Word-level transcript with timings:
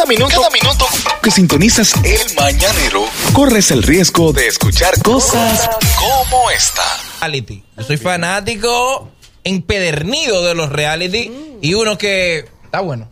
Cada 0.00 0.08
minuto, 0.08 0.34
cada 0.34 0.48
minuto 0.48 0.86
que 1.22 1.30
sintonizas 1.30 1.92
el 2.04 2.34
mañanero, 2.34 3.04
corres 3.34 3.70
el 3.70 3.82
riesgo 3.82 4.32
de 4.32 4.46
escuchar 4.46 4.98
cosas 5.02 5.68
como 5.98 6.50
esta. 6.50 6.82
reality. 7.20 7.62
Yo 7.76 7.84
soy 7.84 7.98
fanático 7.98 9.10
empedernido 9.44 10.42
de 10.46 10.54
los 10.54 10.70
reality 10.70 11.30
y 11.60 11.74
uno 11.74 11.98
que 11.98 12.48
está 12.64 12.80
bueno. 12.80 13.09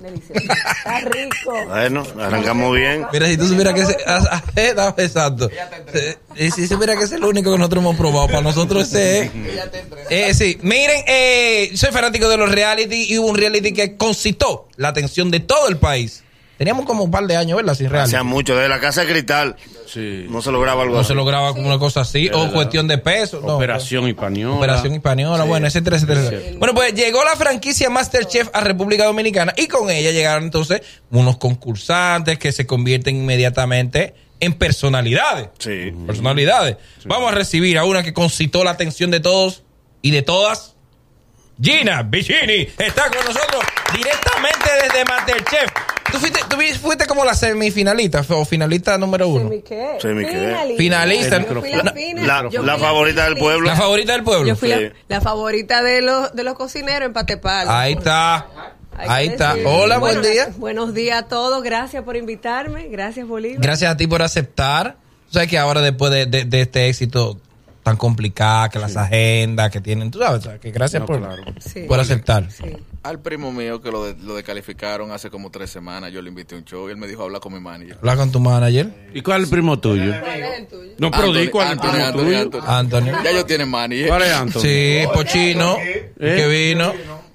Delicioso. 0.00 0.40
Está 0.40 1.00
rico. 1.00 1.66
Bueno, 1.68 2.06
arrancamos 2.18 2.74
bien. 2.74 3.06
Mira, 3.12 3.26
si 3.26 3.36
tú 3.36 3.46
supieras 3.46 3.74
que 3.74 3.82
ese, 3.82 3.96
ah, 4.06 4.22
ah, 4.30 4.42
eh, 4.56 4.74
exacto. 4.96 5.50
Eh, 5.92 6.16
Y 6.36 6.50
si 6.50 6.66
supieras 6.66 6.96
que 6.96 7.04
es 7.04 7.12
el 7.12 7.24
único 7.24 7.52
que 7.52 7.58
nosotros 7.58 7.82
hemos 7.82 7.96
probado, 7.96 8.26
para 8.28 8.40
nosotros 8.40 8.88
ese 8.88 9.22
es. 9.22 9.30
Eh, 10.12 10.34
sí, 10.34 10.58
miren, 10.62 11.04
eh, 11.06 11.70
soy 11.76 11.92
fanático 11.92 12.28
de 12.28 12.36
los 12.36 12.50
reality 12.50 13.12
y 13.12 13.18
hubo 13.18 13.28
un 13.28 13.36
reality 13.36 13.72
que 13.72 13.96
concitó 13.96 14.66
la 14.76 14.88
atención 14.88 15.30
de 15.30 15.38
todo 15.38 15.68
el 15.68 15.76
país. 15.76 16.24
Teníamos 16.60 16.84
como 16.84 17.04
un 17.04 17.10
par 17.10 17.26
de 17.26 17.36
años, 17.38 17.56
¿verdad? 17.56 17.74
Sin 17.74 17.88
reality. 17.88 18.10
Hacía 18.10 18.22
mucho. 18.22 18.54
Desde 18.54 18.68
la 18.68 18.78
casa 18.80 19.00
de 19.00 19.06
cristal 19.10 19.56
Sí. 19.86 20.26
no 20.28 20.42
se 20.42 20.52
lograba 20.52 20.82
algo 20.82 20.92
No 20.96 21.00
así. 21.00 21.08
se 21.08 21.14
lograba 21.14 21.54
como 21.54 21.66
una 21.66 21.78
cosa 21.78 22.02
así, 22.02 22.28
o 22.34 22.52
cuestión 22.52 22.86
de 22.86 22.98
peso. 22.98 23.40
no. 23.40 23.56
Operación 23.56 24.06
Española. 24.06 24.56
Operación 24.56 24.92
Española, 24.92 25.44
bueno, 25.44 25.66
etcétera, 25.66 25.96
etcétera. 25.96 26.20
etcétera. 26.20 26.56
Bueno, 26.58 26.74
pues 26.74 26.92
llegó 26.92 27.24
la 27.24 27.34
franquicia 27.34 27.88
Masterchef 27.88 28.50
a 28.52 28.60
República 28.60 29.06
Dominicana 29.06 29.54
y 29.56 29.68
con 29.68 29.88
ella 29.90 30.10
llegaron 30.10 30.44
entonces 30.44 30.82
unos 31.10 31.38
concursantes 31.38 32.38
que 32.38 32.52
se 32.52 32.66
convierten 32.66 33.16
inmediatamente 33.16 34.12
en 34.38 34.52
personalidades. 34.52 35.48
Sí. 35.58 35.94
Personalidades. 36.06 36.76
Vamos 37.06 37.32
a 37.32 37.34
recibir 37.34 37.78
a 37.78 37.84
una 37.84 38.02
que 38.02 38.12
concitó 38.12 38.64
la 38.64 38.72
atención 38.72 39.10
de 39.10 39.20
todos 39.20 39.62
y 40.02 40.10
de 40.10 40.20
todas. 40.20 40.76
Gina 41.58 42.02
Vicini 42.02 42.68
está 42.78 43.08
con 43.10 43.24
nosotros 43.24 43.64
directamente 43.94 44.68
desde 44.82 45.04
Masterchef. 45.06 45.70
Tú 46.12 46.18
fuiste, 46.18 46.40
tú 46.48 46.56
fuiste 46.80 47.06
como 47.06 47.24
la 47.24 47.34
semifinalista 47.34 48.24
o 48.30 48.44
finalista 48.44 48.98
número 48.98 49.28
uno. 49.28 49.48
¿Semi 49.48 49.62
qué? 49.62 49.98
Semi 50.00 50.24
qué. 50.24 50.74
Finalista. 50.76 51.38
Yo 51.46 51.60
fui 51.60 51.70
la 51.72 51.92
fina. 51.92 52.22
La, 52.26 52.50
Yo 52.50 52.62
la 52.62 52.74
fui 52.74 52.82
favorita 52.82 53.24
del 53.24 53.36
pueblo. 53.36 53.66
La 53.66 53.76
favorita 53.76 54.12
del 54.12 54.24
pueblo. 54.24 54.46
Yo 54.48 54.56
fui 54.56 54.68
Sí. 54.72 54.74
la, 54.80 54.92
la 55.08 55.20
favorita 55.20 55.82
de 55.82 56.02
los, 56.02 56.34
de 56.34 56.44
los 56.44 56.54
cocineros 56.54 57.06
en 57.06 57.12
Patepalo. 57.12 57.70
Ahí 57.70 57.92
está. 57.94 58.46
Ahí 58.96 59.28
está. 59.28 59.56
Hola, 59.64 59.98
buen 59.98 60.20
día. 60.22 60.48
Buenos 60.56 60.92
días 60.94 61.18
a 61.22 61.28
todos. 61.28 61.62
Gracias 61.62 62.02
por 62.04 62.16
invitarme. 62.16 62.88
Gracias, 62.88 63.26
Bolívar. 63.26 63.60
Gracias 63.62 63.90
a 63.92 63.96
ti 63.96 64.06
por 64.06 64.22
aceptar. 64.22 64.96
Tú 65.28 65.34
sabes 65.34 65.48
que 65.48 65.58
ahora 65.58 65.80
después 65.80 66.10
de, 66.10 66.26
de- 66.26 66.44
de 66.44 66.60
este 66.62 66.88
éxito 66.88 67.38
tan 67.82 67.96
complicado, 67.96 68.68
que 68.68 68.78
las 68.78 68.96
agendas 68.96 69.70
que 69.70 69.80
tienen, 69.80 70.10
tú 70.10 70.18
sabes, 70.18 70.40
o 70.40 70.50
sea, 70.50 70.58
que 70.58 70.70
gracias 70.70 71.00
No, 71.00 71.06
por, 71.06 71.18
claro. 71.18 71.42
Sí. 71.60 71.80
por 71.88 71.98
aceptar. 71.98 72.50
Sí. 72.50 72.64
Al 73.02 73.18
primo 73.22 73.50
mío 73.50 73.80
que 73.80 73.90
lo, 73.90 74.04
de- 74.04 74.22
lo 74.22 74.34
descalificaron 74.34 75.10
hace 75.10 75.30
como 75.30 75.50
tres 75.50 75.70
semanas, 75.70 76.12
yo 76.12 76.20
le 76.20 76.28
invité 76.28 76.54
a 76.54 76.58
un 76.58 76.64
show 76.66 76.86
y 76.86 76.92
él 76.92 76.98
me 76.98 77.06
dijo 77.08 77.22
habla 77.22 77.40
con 77.40 77.54
mi 77.54 77.58
manager. 77.60 77.96
Habla 77.98 78.16
con 78.16 78.30
tu 78.30 78.40
manager, 78.40 78.92
¿Y 79.14 79.22
cuál 79.22 79.40
es 79.40 79.44
el 79.46 79.50
primo 79.50 79.78
tuyo? 79.78 80.12
¿Cuál 80.20 80.42
es 80.42 80.58
el 80.58 80.66
tuyo? 80.66 80.90
No, 80.98 81.10
pero 81.10 81.32
di 81.32 81.48
cuál 81.48 81.66
es 81.68 81.72
el 81.72 81.78
primo 81.80 81.94
Anthony, 82.04 82.22
tuyo. 82.22 82.38
Anthony. 82.38 82.60
Anthony. 82.66 83.22
Ya 83.24 83.30
ellos 83.30 83.46
tienen 83.46 83.68
manager. 83.70 84.08
¿Cuál 84.08 84.22
es 84.22 84.32
Anthony? 84.32 84.60
Sí, 84.60 85.02
Pochino, 85.14 85.76
¿Eh? 85.78 86.12
que 86.18 86.46
vino. 86.46 86.92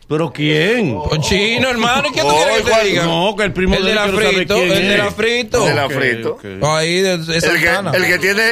¿Pero 0.08 0.31
quién? 0.31 0.94
Pochino, 0.94 1.67
hermano, 1.70 2.08
¿y 2.09 2.11
qué 2.14 2.22
tú 2.22 2.28
quieres 2.28 2.61
que 2.61 2.72
te 2.72 2.84
diga? 2.86 3.06
No, 3.06 3.36
que 3.36 3.44
el 3.44 3.53
primo 3.53 3.73
el 3.75 3.86
de 3.86 3.95
la 3.95 4.08
frito, 4.08 4.56
el 4.56 4.70
de 4.70 4.97
la 4.97 5.12
frito. 5.12 5.62
El 5.64 5.70
de 5.70 5.73
la 5.81 5.89
frito. 5.89 6.31
ok. 6.34 6.45
Ahí 6.64 7.02
de, 7.02 7.17
de 7.17 7.38
El 7.38 7.42
que, 7.59 7.70
el 7.97 8.06
que 8.06 8.20
tiene, 8.20 8.44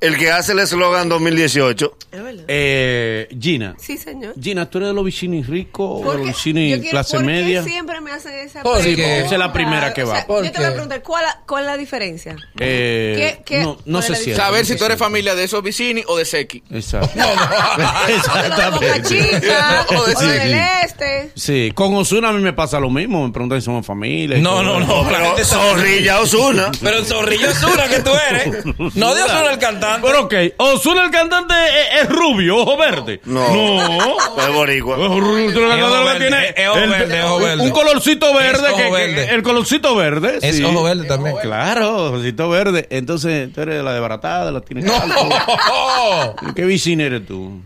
el 0.00 0.16
que 0.16 0.30
hace 0.30 0.52
el 0.52 0.60
eslogan 0.60 1.08
2018. 1.10 1.98
¿Es 2.12 2.22
verdad? 2.22 2.44
Eh, 2.48 3.28
Gina. 3.38 3.74
Sí, 3.78 3.98
señor. 3.98 4.34
Gina, 4.40 4.70
¿tú 4.70 4.78
eres 4.78 4.88
de 4.88 4.94
los 4.94 5.04
vicini 5.04 5.42
ricos 5.42 5.86
o 5.86 6.12
de 6.12 6.18
los 6.18 6.26
yo 6.28 6.32
vicini 6.32 6.74
quiero- 6.80 6.90
clase 6.90 7.16
¿por 7.18 7.20
qué 7.20 7.26
media? 7.32 7.62
siempre 7.62 8.00
me 8.00 8.10
hacen 8.12 8.32
esa 8.32 8.62
Porque 8.62 8.82
pregunta? 8.94 9.16
esa 9.18 9.32
es 9.34 9.38
la 9.38 9.52
primera 9.52 9.92
que 9.92 10.02
O 10.02 10.06
sea, 10.06 10.14
va. 10.20 10.26
¿Por 10.26 10.44
yo 10.46 10.50
te 10.52 10.58
voy 10.58 10.66
a 10.66 10.70
preguntar, 10.72 11.02
¿cuál, 11.02 11.24
cuál 11.46 11.64
es 11.64 11.70
la 11.72 11.76
diferencia? 11.76 12.36
Eh, 12.58 13.36
¿Qué- 13.36 13.42
qué- 13.44 13.62
no, 13.62 13.76
no 13.84 14.00
sé 14.00 14.14
si. 14.16 14.34
Saber 14.34 14.64
si 14.64 14.76
tú 14.76 14.86
eres 14.86 14.96
familia 14.98 15.34
de 15.34 15.44
esos 15.44 15.62
vicini 15.62 16.02
o 16.06 16.16
de 16.16 16.24
Seki. 16.24 16.62
Exacto. 16.70 17.10
Boca 17.14 18.02
Exactamente. 18.08 19.02
Chica, 19.02 19.86
O 19.90 19.94
o 20.00 20.06
de- 20.06 20.85
este. 20.86 21.30
Sí, 21.34 21.72
con 21.74 21.94
Osuna 21.94 22.30
a 22.30 22.32
mí 22.32 22.40
me 22.42 22.52
pasa 22.52 22.80
lo 22.80 22.90
mismo. 22.90 23.24
Me 23.26 23.32
preguntan 23.32 23.60
si 23.60 23.64
somos 23.66 23.84
familia. 23.86 24.38
No, 24.38 24.62
no, 24.62 24.80
no. 24.80 25.10
la 25.10 25.18
Pero 25.34 25.44
Zorrilla 25.44 26.20
Osuna. 26.20 26.70
Pero 26.82 27.04
Zorrillo 27.04 27.50
Osuna 27.50 27.84
que 27.88 28.00
tú 28.00 28.10
eres. 28.30 28.64
No 28.94 29.14
de 29.14 29.22
Osuna 29.22 29.50
el 29.52 29.58
cantante. 29.58 30.06
Pero 30.06 30.24
ok, 30.24 30.34
Osuna 30.58 31.04
el 31.04 31.10
cantante 31.10 31.54
es, 31.54 32.02
es 32.02 32.08
rubio, 32.08 32.56
ojo 32.58 32.76
verde. 32.76 33.20
No. 33.24 33.46
No. 33.48 34.16
Es 34.38 34.54
boricua. 34.54 34.96
Tú 34.96 35.04
el 35.04 35.52
cantante 35.52 35.78
lo 35.78 35.78
que 35.78 36.04
verde, 36.04 36.18
tiene 36.18 36.54
es 36.56 36.68
ojo 36.68 36.80
verde, 36.80 37.18
es 37.18 37.24
ojo 37.24 37.38
verde. 37.38 37.62
un 37.62 37.70
colorcito 37.70 38.34
verde. 38.34 38.68
ojo 38.68 38.76
que- 38.76 38.90
verde. 38.90 39.34
el 39.34 39.42
colorcito 39.42 39.94
verde. 39.96 40.38
Es 40.42 40.56
sí. 40.56 40.64
ojo 40.64 40.82
verde 40.82 41.04
también. 41.08 41.36
Claro, 41.42 42.12
ojito 42.14 42.48
verde. 42.48 42.86
Entonces, 42.90 43.52
tú 43.52 43.60
eres 43.62 43.76
de 43.76 43.82
la 43.82 43.92
desbaratada, 43.92 44.50
la 44.50 44.60
tienes 44.60 44.84
No. 44.86 44.94
¿Qué 46.54 46.64
vicina 46.64 47.04
eres 47.04 47.26
tú? 47.26 47.60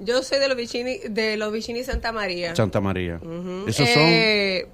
Yo 0.00 0.22
soy 0.22 0.38
de 0.38 0.48
los 0.48 0.56
Vicini, 0.56 0.98
de 1.08 1.36
los 1.36 1.52
Vicini 1.52 1.84
Santa 1.84 2.10
María. 2.12 2.56
Santa 2.56 2.80
María. 2.80 3.20
Esos 3.66 3.86
Eh, 3.88 4.66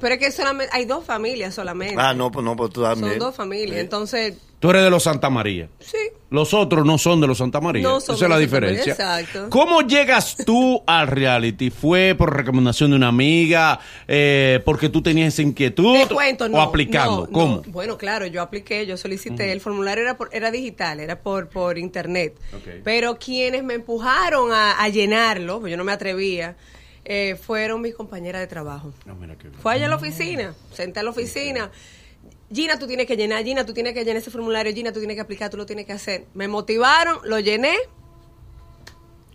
Pero 0.00 0.14
es 0.14 0.20
que 0.20 0.30
solamente 0.30 0.70
hay 0.76 0.84
dos 0.84 1.04
familias 1.04 1.54
solamente. 1.54 1.96
Ah, 1.98 2.12
no, 2.14 2.30
pues 2.30 2.44
no, 2.44 2.54
pues 2.56 2.70
tú 2.70 2.82
Son 2.82 3.00
también. 3.00 3.18
dos 3.18 3.34
familias. 3.34 3.78
Entonces, 3.80 4.34
son. 4.34 4.42
Tú 4.60 4.70
eres 4.70 4.82
de 4.82 4.90
los 4.90 5.02
Santa 5.02 5.30
María. 5.30 5.68
sí. 5.80 5.96
Los 6.28 6.52
otros 6.54 6.84
no 6.84 6.98
son 6.98 7.20
de 7.20 7.28
los 7.28 7.38
Santa 7.38 7.60
María. 7.60 7.82
No 7.84 7.98
Esa 7.98 8.14
es 8.14 8.20
la 8.22 8.36
diferencia. 8.38 8.92
exacto. 8.92 9.46
¿Cómo 9.48 9.82
llegas 9.82 10.36
tú 10.44 10.82
al 10.86 11.06
reality? 11.06 11.70
¿Fue 11.70 12.16
por 12.18 12.34
recomendación 12.36 12.90
de 12.90 12.96
una 12.96 13.08
amiga? 13.08 13.78
Eh, 14.08 14.60
¿Porque 14.64 14.88
tú 14.88 15.02
tenías 15.02 15.34
esa 15.34 15.42
inquietud? 15.42 15.96
Te 16.08 16.12
cuento, 16.12 16.48
no. 16.48 16.58
¿O 16.58 16.60
aplicando? 16.62 17.26
no, 17.26 17.32
¿Cómo? 17.32 17.62
no. 17.64 17.72
Bueno, 17.72 17.96
claro, 17.96 18.26
yo 18.26 18.42
apliqué, 18.42 18.84
yo 18.86 18.96
solicité. 18.96 19.52
El 19.52 19.60
formulario 19.60 20.02
era, 20.02 20.16
por- 20.16 20.30
era 20.32 20.50
digital, 20.50 20.98
era 20.98 21.20
por, 21.20 21.48
por 21.48 21.78
internet. 21.78 22.36
Pero 22.82 23.18
quienes 23.18 23.62
me 23.62 23.74
empujaron 23.74 24.50
a, 24.52 24.82
a 24.82 24.88
llenarlo, 24.88 25.60
pues 25.60 25.70
yo 25.70 25.76
no 25.76 25.84
me 25.84 25.92
atrevía, 25.92 26.56
eh, 27.04 27.36
fueron 27.40 27.80
mis 27.82 27.94
compañeras 27.94 28.40
de 28.40 28.48
trabajo. 28.48 28.92
No, 29.04 29.14
mira 29.14 29.36
qué 29.36 29.46
bien. 29.48 29.60
Fue 29.60 29.74
allá 29.74 29.86
a 29.86 29.90
la 29.90 29.94
oficina, 29.96 30.54
senté 30.72 30.98
a 30.98 31.02
la 31.04 31.10
oficina. 31.10 31.70
Gina, 32.52 32.78
tú 32.78 32.86
tienes 32.86 33.06
que 33.06 33.16
llenar, 33.16 33.42
Gina, 33.44 33.66
tú 33.66 33.72
tienes 33.74 33.92
que 33.92 34.04
llenar 34.04 34.18
ese 34.22 34.30
formulario, 34.30 34.72
Gina, 34.72 34.92
tú 34.92 34.98
tienes 35.00 35.16
que 35.16 35.20
aplicar, 35.22 35.50
tú 35.50 35.56
lo 35.56 35.66
tienes 35.66 35.84
que 35.86 35.92
hacer. 35.92 36.26
Me 36.34 36.46
motivaron, 36.48 37.18
lo 37.24 37.38
llené 37.40 37.74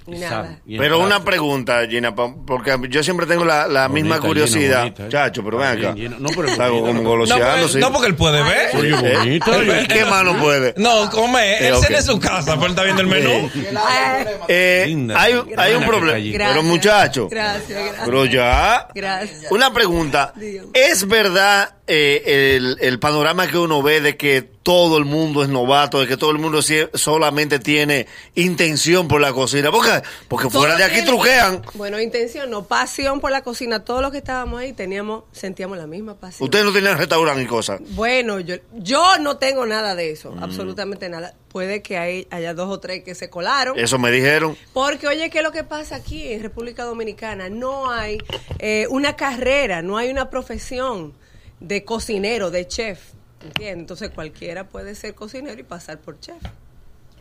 y 0.07 0.17
nada. 0.17 0.59
Y 0.66 0.79
Pero 0.79 0.99
una 0.99 1.23
pregunta, 1.23 1.85
Gina, 1.88 2.16
porque 2.16 2.75
yo 2.89 3.03
siempre 3.03 3.27
tengo 3.27 3.45
la, 3.45 3.67
la 3.67 3.88
Bonita, 3.88 3.94
misma 4.16 4.19
curiosidad. 4.19 4.79
bonita, 4.79 5.05
¿eh? 5.05 5.09
Chacho, 5.09 5.44
pero 5.44 5.57
ven 5.59 5.67
acá. 5.67 5.94
No, 6.19 6.29
pero 6.35 6.47
como 6.81 6.94
no. 6.94 7.25
No, 7.25 7.35
porque, 7.38 7.67
sí. 7.67 7.77
no, 7.79 7.91
porque 7.91 8.07
él 8.07 8.16
puede 8.16 8.41
ver. 8.41 8.75
Oye, 8.75 8.94
bonito. 8.95 9.63
¿Y 9.63 9.88
qué 9.88 10.03
más 10.05 10.23
no 10.23 10.39
puede? 10.41 10.73
No, 10.78 11.07
come. 11.11 11.57
Sí, 11.59 11.66
Él 11.66 11.73
ok. 11.75 11.85
se 11.85 11.95
en 11.97 12.03
su 12.03 12.19
casa, 12.19 12.53
pero 12.55 12.66
él 12.66 12.72
está 12.72 12.83
viendo 12.83 13.01
el 13.03 13.07
menú. 13.09 13.51
Ay, 13.78 14.25
Eh, 14.47 14.83
Linda. 14.88 15.22
hay, 15.22 15.33
hay 15.55 15.73
un 15.75 15.85
problema. 15.85 16.17
Gracias. 16.17 16.49
Pero 16.51 16.63
muchacho, 16.63 17.28
Gracias, 17.29 17.69
gracias. 17.69 18.01
pero 18.03 18.25
ya. 18.25 18.88
Gracias. 18.95 19.51
Una 19.51 19.72
pregunta. 19.72 20.33
Dígame. 20.35 20.69
¿Es 20.73 21.07
verdad 21.07 21.75
eh, 21.94 22.56
el, 22.56 22.78
el 22.79 23.00
panorama 23.00 23.47
que 23.47 23.57
uno 23.57 23.84
ve 23.84 24.00
de 24.00 24.16
que 24.16 24.41
todo 24.41 24.97
el 24.97 25.03
mundo 25.03 25.44
es 25.44 25.50
novato, 25.50 26.00
de 26.00 26.07
que 26.07 26.16
todo 26.16 26.31
el 26.31 26.38
mundo 26.38 26.62
solamente 26.94 27.59
tiene 27.59 28.07
intención 28.35 29.09
por 29.09 29.19
la 29.19 29.34
cocina? 29.34 29.72
Porque, 29.72 30.02
porque 30.29 30.50
fuera 30.50 30.78
de 30.78 30.85
aquí 30.85 31.03
Todos 31.03 31.07
truquean. 31.07 31.62
Bueno, 31.74 32.00
intención, 32.00 32.50
no 32.50 32.63
pasión 32.63 33.19
por 33.19 33.31
la 33.31 33.41
cocina. 33.41 33.84
Todos 33.84 34.02
los 34.02 34.12
que 34.12 34.19
estábamos 34.19 34.62
ahí 34.62 34.72
teníamos, 34.72 35.25
sentíamos 35.34 35.78
la 35.78 35.85
misma 35.85 36.16
pasión. 36.16 36.46
Ustedes 36.46 36.63
no 36.63 36.72
tienen 36.72 36.97
restaurante 36.97 37.44
y 37.44 37.46
cosas. 37.46 37.81
Bueno, 37.90 38.40
yo, 38.40 38.56
yo 38.72 39.18
no 39.19 39.35
tengo 39.35 39.66
nada 39.66 39.94
de 39.94 40.12
eso, 40.12 40.34
absolutamente 40.40 41.09
nada. 41.09 41.34
Puede 41.50 41.81
que 41.81 41.97
hay, 41.97 42.25
haya 42.31 42.53
dos 42.53 42.69
o 42.69 42.79
tres 42.79 43.03
que 43.03 43.16
se 43.16 43.29
colaron. 43.29 43.78
Eso 43.78 44.00
me 44.00 44.12
dijeron. 44.12 44.56
Porque, 44.72 45.09
oye, 45.09 45.29
¿qué 45.29 45.40
es 45.40 45.44
lo 45.44 45.52
que 45.52 45.66
pasa 45.66 45.97
aquí 45.97 46.31
en 46.31 46.41
República 46.41 46.85
Dominicana? 46.85 47.50
No 47.50 47.91
hay 47.91 48.19
eh, 48.59 48.88
una 48.90 49.18
carrera, 49.18 49.81
no 49.81 49.97
hay 49.97 50.09
una 50.09 50.29
profesión 50.29 51.19
de 51.61 51.85
cocinero, 51.85 52.52
de 52.52 52.67
chef. 52.67 52.99
¿Entiendes? 53.41 53.79
Entonces 53.79 54.09
cualquiera 54.09 54.67
puede 54.67 54.93
ser 54.96 55.16
cocinero 55.16 55.59
y 55.59 55.63
pasar 55.63 55.99
por 55.99 56.19
chef. 56.19 56.35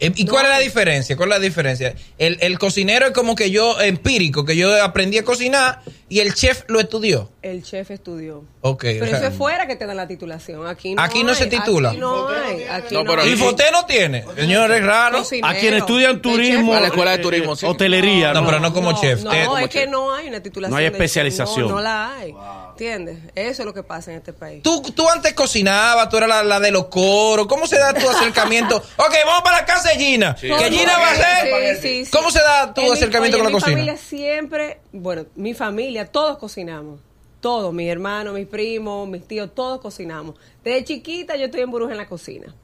Eh, 0.01 0.13
¿Y 0.17 0.27
cuál 0.27 0.47
es 0.47 0.51
la 0.51 0.59
diferencia? 0.59 1.17
¿Cuál 1.17 1.31
es 1.31 1.37
la 1.37 1.45
diferencia? 1.45 1.95
El, 2.19 2.39
el 2.41 2.59
cocinero 2.59 3.07
es 3.07 3.13
como 3.13 3.35
que 3.35 3.51
yo, 3.51 3.81
empírico, 3.81 4.45
que 4.45 4.57
yo 4.57 4.83
aprendí 4.83 5.19
a 5.19 5.25
cocinar 5.25 5.83
y 6.11 6.21
el 6.21 6.35
chef 6.35 6.65
lo 6.67 6.79
estudió. 6.81 7.31
El 7.41 7.63
chef 7.63 7.91
estudió. 7.91 8.45
Ok. 8.61 8.83
Pero 8.83 9.05
o 9.07 9.09
sea, 9.09 9.17
eso 9.19 9.27
es 9.29 9.35
fuera 9.35 9.67
que 9.67 9.77
te 9.77 9.87
dan 9.87 9.97
la 9.97 10.07
titulación. 10.07 10.67
Aquí 10.67 10.95
no, 10.95 11.01
Aquí 11.03 11.23
no 11.25 11.31
hay, 11.31 11.37
se 11.37 11.47
titula. 11.47 11.91
Aquí 11.91 11.99
no 11.99 12.29
hay. 12.29 12.65
Aquí 12.65 12.95
No, 12.95 13.05
no. 13.05 13.25
¿Y 13.27 13.37
Foté 13.37 13.65
no 13.73 13.87
tiene? 13.87 14.25
Señor, 14.37 14.71
es 14.73 14.85
raro. 14.85 15.19
Cocinero. 15.21 15.47
A 15.49 15.55
quienes 15.55 15.81
estudian 15.81 16.21
turismo. 16.21 16.75
A 16.75 16.81
la 16.81 16.89
escuela 16.89 17.13
de 17.13 17.19
turismo, 17.19 17.57
sí. 17.57 17.65
Hotelería. 17.65 18.35
No, 18.35 18.45
pero 18.45 18.61
no 18.61 18.75
como 18.75 18.93
chef. 19.01 19.23
No, 19.23 19.57
es 19.57 19.69
que 19.71 19.87
no 19.87 20.13
hay 20.15 20.29
una 20.29 20.43
titulación. 20.43 20.73
No 20.73 20.77
hay 20.77 20.85
especialización. 20.87 21.69
No, 21.69 21.77
no 21.77 21.81
la 21.81 22.15
hay. 22.17 22.35
¿Entiendes? 22.73 23.19
Eso 23.35 23.63
es 23.63 23.67
lo 23.67 23.73
que 23.75 23.83
pasa 23.83 24.11
en 24.11 24.19
este 24.19 24.33
país. 24.33 24.63
Tú, 24.63 24.81
tú 24.95 25.09
antes 25.09 25.33
cocinabas, 25.35 26.09
tú 26.09 26.17
eras 26.17 26.29
la, 26.31 26.43
la 26.43 26.61
de 26.61 26.71
los 26.71 26.87
coros. 26.87 27.47
¿Cómo 27.47 27.67
se 27.67 27.79
da 27.79 27.93
tu 27.95 28.09
acercamiento? 28.11 28.77
ok, 28.77 29.15
vamos 29.27 29.43
para 29.43 29.59
la 29.59 29.65
casa 29.67 29.91
de 29.91 29.97
Gina. 29.97 30.35
Que 30.35 30.49
Gina 30.71 30.99
va 30.99 31.09
a 31.09 31.13
hacer. 31.13 31.77
Sí, 31.77 31.83
sí, 31.83 32.05
sí. 32.07 32.11
¿Cómo 32.11 32.31
se 32.31 32.41
da 32.41 32.73
tu 32.75 32.81
En 32.81 32.87
mi- 32.89 32.93
acercamiento 32.95 33.37
oye, 33.37 33.45
con 33.45 33.53
la 33.53 33.57
mi 33.57 33.61
cocina? 33.63 33.77
familia 33.77 33.97
siempre, 33.99 34.81
bueno, 34.93 35.27
mi 35.37 35.55
familia, 35.55 36.07
todos 36.07 36.39
cocinamos. 36.39 37.01
Todos, 37.41 37.73
mis 37.73 37.89
hermanos, 37.89 38.35
mis 38.35 38.47
primos, 38.47 39.09
mis 39.09 39.27
tíos, 39.27 39.55
todos 39.55 39.81
cocinamos. 39.81 40.35
Desde 40.63 40.85
chiquita 40.85 41.37
yo 41.37 41.47
estoy 41.47 41.63
en 41.63 41.71
Burbuja 41.71 41.93
en 41.93 41.97
la 41.99 42.07
cocina, 42.09 42.55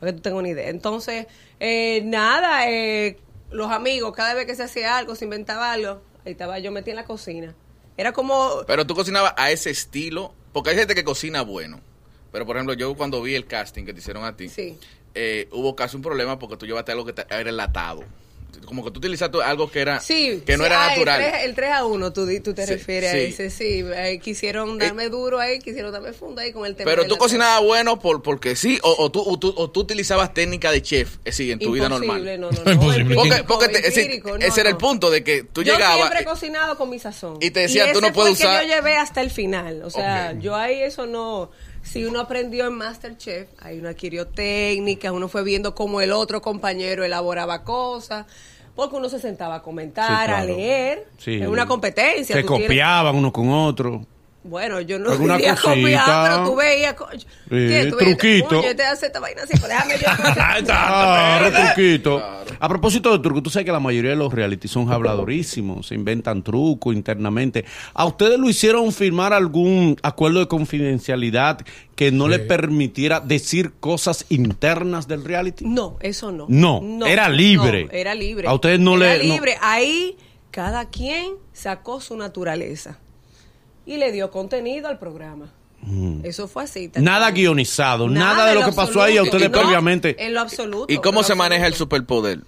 para 0.00 0.12
que 0.12 0.16
tú 0.16 0.22
tengas 0.22 0.38
una 0.38 0.48
idea. 0.48 0.70
Entonces, 0.70 1.26
eh, 1.60 2.00
nada, 2.04 2.70
eh, 2.70 3.18
los 3.50 3.70
amigos, 3.70 4.14
cada 4.14 4.32
vez 4.32 4.46
que 4.46 4.54
se 4.54 4.62
hacía 4.62 4.96
algo, 4.96 5.14
se 5.14 5.24
inventaba 5.24 5.72
algo, 5.72 6.00
ahí 6.24 6.32
estaba 6.32 6.58
yo 6.58 6.72
metida 6.72 6.92
en 6.92 6.96
la 6.96 7.04
cocina. 7.04 7.54
Era 7.98 8.12
como... 8.12 8.62
Pero 8.66 8.86
tú 8.86 8.94
cocinabas 8.94 9.34
a 9.36 9.50
ese 9.50 9.68
estilo, 9.70 10.32
porque 10.54 10.70
hay 10.70 10.76
gente 10.76 10.94
que 10.94 11.04
cocina 11.04 11.42
bueno. 11.42 11.80
Pero, 12.32 12.46
por 12.46 12.56
ejemplo, 12.56 12.72
yo 12.74 12.94
cuando 12.96 13.20
vi 13.20 13.34
el 13.34 13.46
casting 13.46 13.84
que 13.84 13.92
te 13.92 14.00
hicieron 14.00 14.24
a 14.24 14.34
ti, 14.36 14.48
Sí. 14.48 14.78
eh, 15.14 15.48
hubo 15.52 15.76
casi 15.76 15.96
un 15.96 16.02
problema 16.02 16.38
porque 16.38 16.56
tú 16.56 16.64
llevaste 16.66 16.92
algo 16.92 17.04
que 17.04 17.12
te- 17.12 17.26
era 17.28 17.50
enlatado. 17.50 18.02
Como 18.64 18.84
que 18.84 18.90
tú 18.90 18.98
utilizaste 18.98 19.42
algo 19.42 19.70
que 19.70 19.80
era 19.80 20.00
Sí, 20.00 20.42
que 20.46 20.56
no 20.56 20.64
sí, 20.64 20.66
era 20.70 20.84
ah, 20.84 20.88
natural. 20.90 21.20
El 21.22 21.30
3, 21.30 21.44
el 21.44 21.54
3 21.54 21.70
a 21.72 21.84
1, 21.86 22.12
tú, 22.12 22.26
tú 22.42 22.54
te 22.54 22.66
Sí, 22.66 22.72
refieres 22.72 23.10
a 23.10 23.14
sí. 23.14 23.18
ese, 23.24 23.50
sí. 23.50 23.84
eh, 23.94 24.20
quisieron 24.22 24.78
darme 24.78 25.08
duro 25.08 25.40
ahí, 25.40 25.58
quisieron 25.58 25.92
darme 25.92 26.12
funda 26.12 26.42
ahí 26.42 26.52
con 26.52 26.66
el 26.66 26.74
tema. 26.76 26.90
Pero 26.90 27.06
tú 27.06 27.16
cocinabas 27.16 27.62
bueno 27.62 27.98
por, 27.98 28.22
porque 28.22 28.56
sí, 28.56 28.78
o, 28.82 28.94
o 28.98 29.10
tú, 29.10 29.22
o, 29.26 29.38
tú, 29.38 29.52
o 29.56 29.70
tú 29.70 29.80
utilizabas 29.80 30.32
técnica 30.34 30.70
de 30.70 30.82
chef, 30.82 31.14
es 31.18 31.24
decir, 31.36 31.52
en 31.52 31.58
tu 31.58 31.72
vida 31.72 31.88
normal. 31.88 32.18
Imposible, 32.26 32.38
no, 32.38 32.50
no, 32.50 32.62
no. 32.64 32.72
Imposible. 32.72 33.14
Porque, 33.14 33.44
porque 33.46 33.68
te- 33.68 33.78
es 33.78 33.84
decir, 33.84 34.02
empírico, 34.04 34.38
no, 34.38 34.44
ese 34.44 34.60
era 34.60 34.70
el 34.70 34.76
punto 34.76 35.10
de 35.10 35.22
que 35.24 35.42
tú 35.44 35.62
yo 35.62 35.72
llegabas. 35.74 35.96
siempre 35.96 36.18
he 36.18 36.22
eh, 36.22 36.26
cocinado 36.26 36.76
con 36.76 36.90
mi 36.90 36.98
sazón. 36.98 37.38
y 37.40 37.50
te 37.50 37.60
decían, 37.60 37.92
tú 37.92 37.98
ese 37.98 38.08
no 38.08 38.12
puedes 38.14 38.34
usar- 38.38 38.60
que 38.62 38.68
yo 38.68 38.74
llevé 38.74 38.96
hasta 38.96 39.20
el 39.20 39.30
final. 39.30 39.82
O 39.84 39.90
sea, 39.90 40.32
yo 40.38 40.54
ahí 40.56 40.80
eso 40.82 41.06
no... 41.06 41.50
Si 41.84 42.04
uno 42.04 42.18
aprendió 42.20 42.66
en 42.66 42.72
Masterchef, 42.74 43.48
ahí 43.60 43.78
uno 43.78 43.88
adquirió 43.90 44.26
técnicas, 44.26 45.12
uno 45.12 45.28
fue 45.28 45.44
viendo 45.44 45.74
cómo 45.74 46.00
el 46.00 46.10
otro 46.12 46.40
compañero 46.42 47.04
elaboraba 47.04 47.62
cosas, 47.62 48.26
porque 48.74 48.96
uno 48.96 49.08
se 49.08 49.20
sentaba 49.20 49.56
a 49.56 49.62
comentar, 49.62 50.08
Sí, 50.08 50.24
claro. 50.24 50.36
a 50.36 50.44
leer. 50.44 51.06
Sí. 51.18 51.40
Es 51.40 51.46
una 51.48 51.66
competencia. 51.66 52.34
Se 52.34 52.42
tienes- 52.42 52.62
copiaban 52.66 53.14
uno 53.14 53.32
con 53.32 53.48
otro. 53.50 54.04
Bueno, 54.46 54.80
yo 54.82 54.98
no 54.98 55.10
Alguna 55.12 55.36
diría 55.36 55.54
cosita. 55.54 55.70
copiar, 55.74 56.30
pero 56.30 56.44
tú 56.44 56.56
veías, 56.56 56.94
truquito. 57.96 58.60
Oye, 58.60 58.74
te 58.74 58.82
hace 58.84 59.06
esta 59.06 59.18
vaina 59.18 59.42
así, 59.42 59.56
pues 59.58 59.68
déjame 59.72 59.94
yo. 59.98 60.06
Claro, 60.64 61.50
truquito. 61.50 62.22
A 62.60 62.68
propósito 62.68 63.10
de 63.12 63.18
truco, 63.22 63.42
tú 63.42 63.50
sabes 63.50 63.64
que 63.66 63.72
la 63.72 63.80
mayoría 63.80 64.10
de 64.10 64.16
los 64.16 64.32
reality 64.32 64.68
son 64.68 64.90
habladorísimos, 64.92 65.86
se 65.86 65.94
inventan 65.94 66.42
trucos 66.42 66.94
internamente. 66.94 67.64
¿A 67.94 68.04
ustedes 68.04 68.38
lo 68.38 68.48
hicieron 68.48 68.92
firmar 68.92 69.32
algún 69.32 69.96
acuerdo 70.02 70.40
de 70.40 70.48
confidencialidad 70.48 71.60
que 71.96 72.12
no 72.12 72.28
le 72.28 72.38
permitiera 72.38 73.20
decir 73.20 73.72
cosas 73.80 74.26
internas 74.28 75.08
del 75.08 75.24
reality? 75.24 75.64
No, 75.64 75.96
eso 76.00 76.32
no. 76.32 76.46
No, 76.48 77.06
era 77.06 77.28
libre. 77.28 77.84
no, 77.86 77.90
era 77.92 78.14
libre. 78.14 78.46
A 78.48 78.54
ustedes 78.54 78.78
no 78.80 78.96
era 78.96 79.14
le- 79.16 79.26
no- 79.28 79.34
libre. 79.34 79.56
Ahí 79.62 80.16
cada 80.50 80.90
quien 80.90 81.32
sacó 81.52 82.00
su 82.00 82.16
naturaleza 82.16 82.98
y 83.86 83.96
le 83.96 84.12
dio 84.12 84.30
contenido 84.30 84.88
al 84.88 84.98
programa. 84.98 85.52
Eso 86.22 86.48
fue 86.48 86.64
así. 86.64 86.90
Mm. 86.94 87.02
Nada 87.02 87.30
guionizado, 87.30 88.08
nada, 88.08 88.46
de 88.46 88.54
lo 88.54 88.64
que 88.64 88.72
pasó 88.72 89.02
ahí 89.02 89.18
a 89.18 89.22
ustedes 89.22 89.50
No, 89.50 89.58
previamente. 89.60 90.16
En 90.24 90.32
lo 90.32 90.40
absoluto. 90.40 90.86
¿Y 90.92 90.96
cómo 90.98 91.22
se 91.22 91.34
maneja 91.34 91.66
el 91.66 91.74
superpoder? 91.74 92.40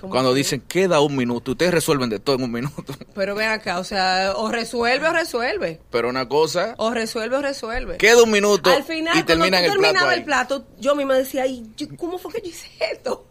¿Cómo 0.00 0.12
Cuando 0.12 0.30
que? 0.32 0.38
dicen, 0.38 0.62
queda 0.68 1.00
un 1.00 1.14
minuto, 1.16 1.50
ustedes 1.50 1.74
resuelven 1.74 2.08
de 2.08 2.20
todo 2.20 2.36
en 2.36 2.44
un 2.44 2.52
minuto. 2.52 2.94
Pero 3.14 3.34
ven 3.34 3.50
acá, 3.50 3.80
o 3.80 3.84
sea, 3.84 4.32
o 4.36 4.50
resuelve 4.50 5.08
o 5.08 5.12
resuelve. 5.12 5.80
Pero 5.90 6.08
una 6.08 6.28
cosa, 6.28 6.74
O 6.78 6.90
resuelve 6.92 7.36
o 7.36 7.42
resuelve. 7.42 7.96
queda 7.98 8.22
un 8.22 8.30
minuto 8.30 8.70
Al 8.70 8.84
final, 8.84 9.18
y 9.18 9.24
terminan 9.24 9.62
cuando 9.64 9.66
el 9.66 9.72
tú 9.72 9.78
plato 9.80 9.82
terminabas 9.82 10.12
ahí. 10.12 10.18
el 10.20 10.24
plato, 10.24 10.66
yo 10.78 10.94
misma 10.94 11.14
decía, 11.16 11.42
"Ay, 11.42 11.64
yo- 11.76 11.88
¿cómo 11.98 12.18
fue 12.18 12.32
que 12.34 12.40
yo 12.42 12.48
hice 12.50 12.68
esto? 12.92 13.26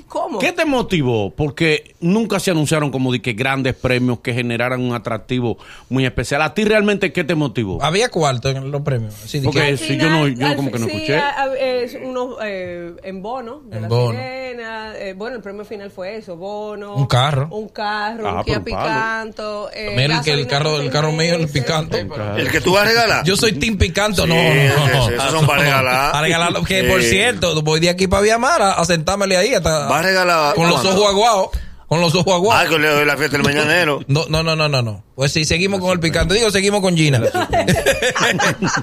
¿Y 0.00 0.02
cómo? 0.04 0.38
¿Qué 0.38 0.52
te 0.52 0.64
motivó? 0.64 1.30
Porque 1.30 1.94
nunca 2.00 2.40
se 2.40 2.50
anunciaron 2.50 2.90
como 2.90 3.12
de 3.12 3.20
que 3.20 3.34
grandes 3.34 3.74
premios 3.74 4.20
que 4.20 4.32
generaran 4.32 4.80
un 4.80 4.94
atractivo 4.94 5.58
muy 5.90 6.06
especial. 6.06 6.40
¿A 6.42 6.54
ti 6.54 6.64
realmente 6.64 7.12
qué 7.12 7.22
te 7.24 7.34
motivó? 7.34 7.82
Había 7.82 8.08
cuarto 8.08 8.48
en 8.48 8.70
los 8.70 8.80
premios. 8.82 9.14
Sí, 9.26 9.40
Porque- 9.44 9.76
si 9.76 9.96
yo 9.98 10.08
no- 10.08 10.26
yo 10.28 10.46
al 10.46 10.56
como 10.56 10.70
que 10.70 10.78
no 10.78 10.86
sí, 10.86 10.92
escuché. 10.92 11.16
a- 11.18 11.42
a- 11.42 11.54
es 11.58 11.96
unos 12.02 12.36
eh, 12.42 12.92
en 13.02 13.20
bono 13.22 13.60
de 13.66 13.76
En 13.76 13.82
la 13.82 13.88
bono. 13.88 14.12
sirena. 14.18 14.94
eh, 14.96 15.14
bueno, 15.16 15.36
el 15.36 15.42
premio 15.42 15.64
final 15.64 15.90
fue 15.90 16.16
eso, 16.16 16.36
bono. 16.36 16.94
Un 16.94 17.06
carro. 17.06 17.48
Un 17.50 17.68
carro, 17.68 18.28
Ah, 18.28 18.34
un 18.38 18.44
Kia. 18.44 18.60
Picanto. 18.62 19.70
eh, 19.72 19.94
Mira 19.96 20.18
el 20.18 20.24
que 20.24 20.32
el 20.32 20.46
carro, 20.46 20.80
el 20.80 20.90
carro 20.90 21.12
mío, 21.12 21.34
el 21.34 21.42
meses. 21.42 21.60
picanto. 21.62 21.96
El 21.96 22.50
que 22.50 22.60
tú 22.60 22.72
vas 22.72 22.82
a 22.84 22.88
regalar. 22.88 23.24
Yo 23.24 23.36
soy 23.36 23.52
Team 23.52 23.76
Picanto, 23.78 24.26
no, 24.26 24.34
Sí, 24.34 24.40
no, 24.76 24.88
no. 24.88 25.08
esos 25.10 25.30
son 25.30 25.46
para 25.46 25.62
regalar. 25.62 25.80
Para 26.12 26.22
regalarlo, 26.22 26.62
que 26.64 26.84
por 26.84 27.02
cierto, 27.02 27.60
voy 27.62 27.80
de 27.80 27.88
aquí 27.90 28.06
para 28.06 28.22
Viamar 28.22 28.62
a, 28.62 28.72
a 28.72 28.84
sentármele 28.84 29.36
ahí 29.36 29.54
hasta. 29.54 29.88
Va 29.90 29.98
a 29.98 30.02
regalar. 30.02 30.54
Con 30.54 30.68
los 30.68 30.84
ojos 30.84 31.08
aguados. 31.08 31.48
Con 31.88 32.00
los 32.00 32.14
ojos 32.14 32.32
Ah, 32.32 32.36
aguados. 32.36 32.68
que 32.70 32.78
le 32.78 32.88
doy 32.88 33.04
la 33.04 33.16
fiesta 33.16 33.36
del 33.36 33.44
mañanero. 33.44 34.00
No, 34.06 34.26
no, 34.28 34.42
no, 34.44 34.54
no, 34.54 34.68
no, 34.68 34.80
no. 34.82 35.02
Pues 35.16 35.32
sí, 35.32 35.44
seguimos 35.44 35.80
con 35.80 35.90
el 35.90 36.00
picante. 36.00 36.34
Digo, 36.34 36.50
seguimos 36.50 36.80
con 36.80 36.96
Gina. 36.96 37.20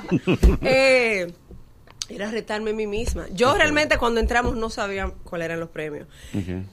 Eh, 0.61 1.31
era 2.09 2.31
retarme 2.31 2.71
a 2.71 2.73
mí 2.73 2.87
misma. 2.87 3.25
Yo 3.31 3.53
realmente 3.55 3.97
cuando 3.97 4.19
entramos 4.19 4.55
no 4.55 4.69
sabía 4.69 5.11
cuáles 5.23 5.45
eran 5.45 5.59
los 5.59 5.69
premios. 5.69 6.07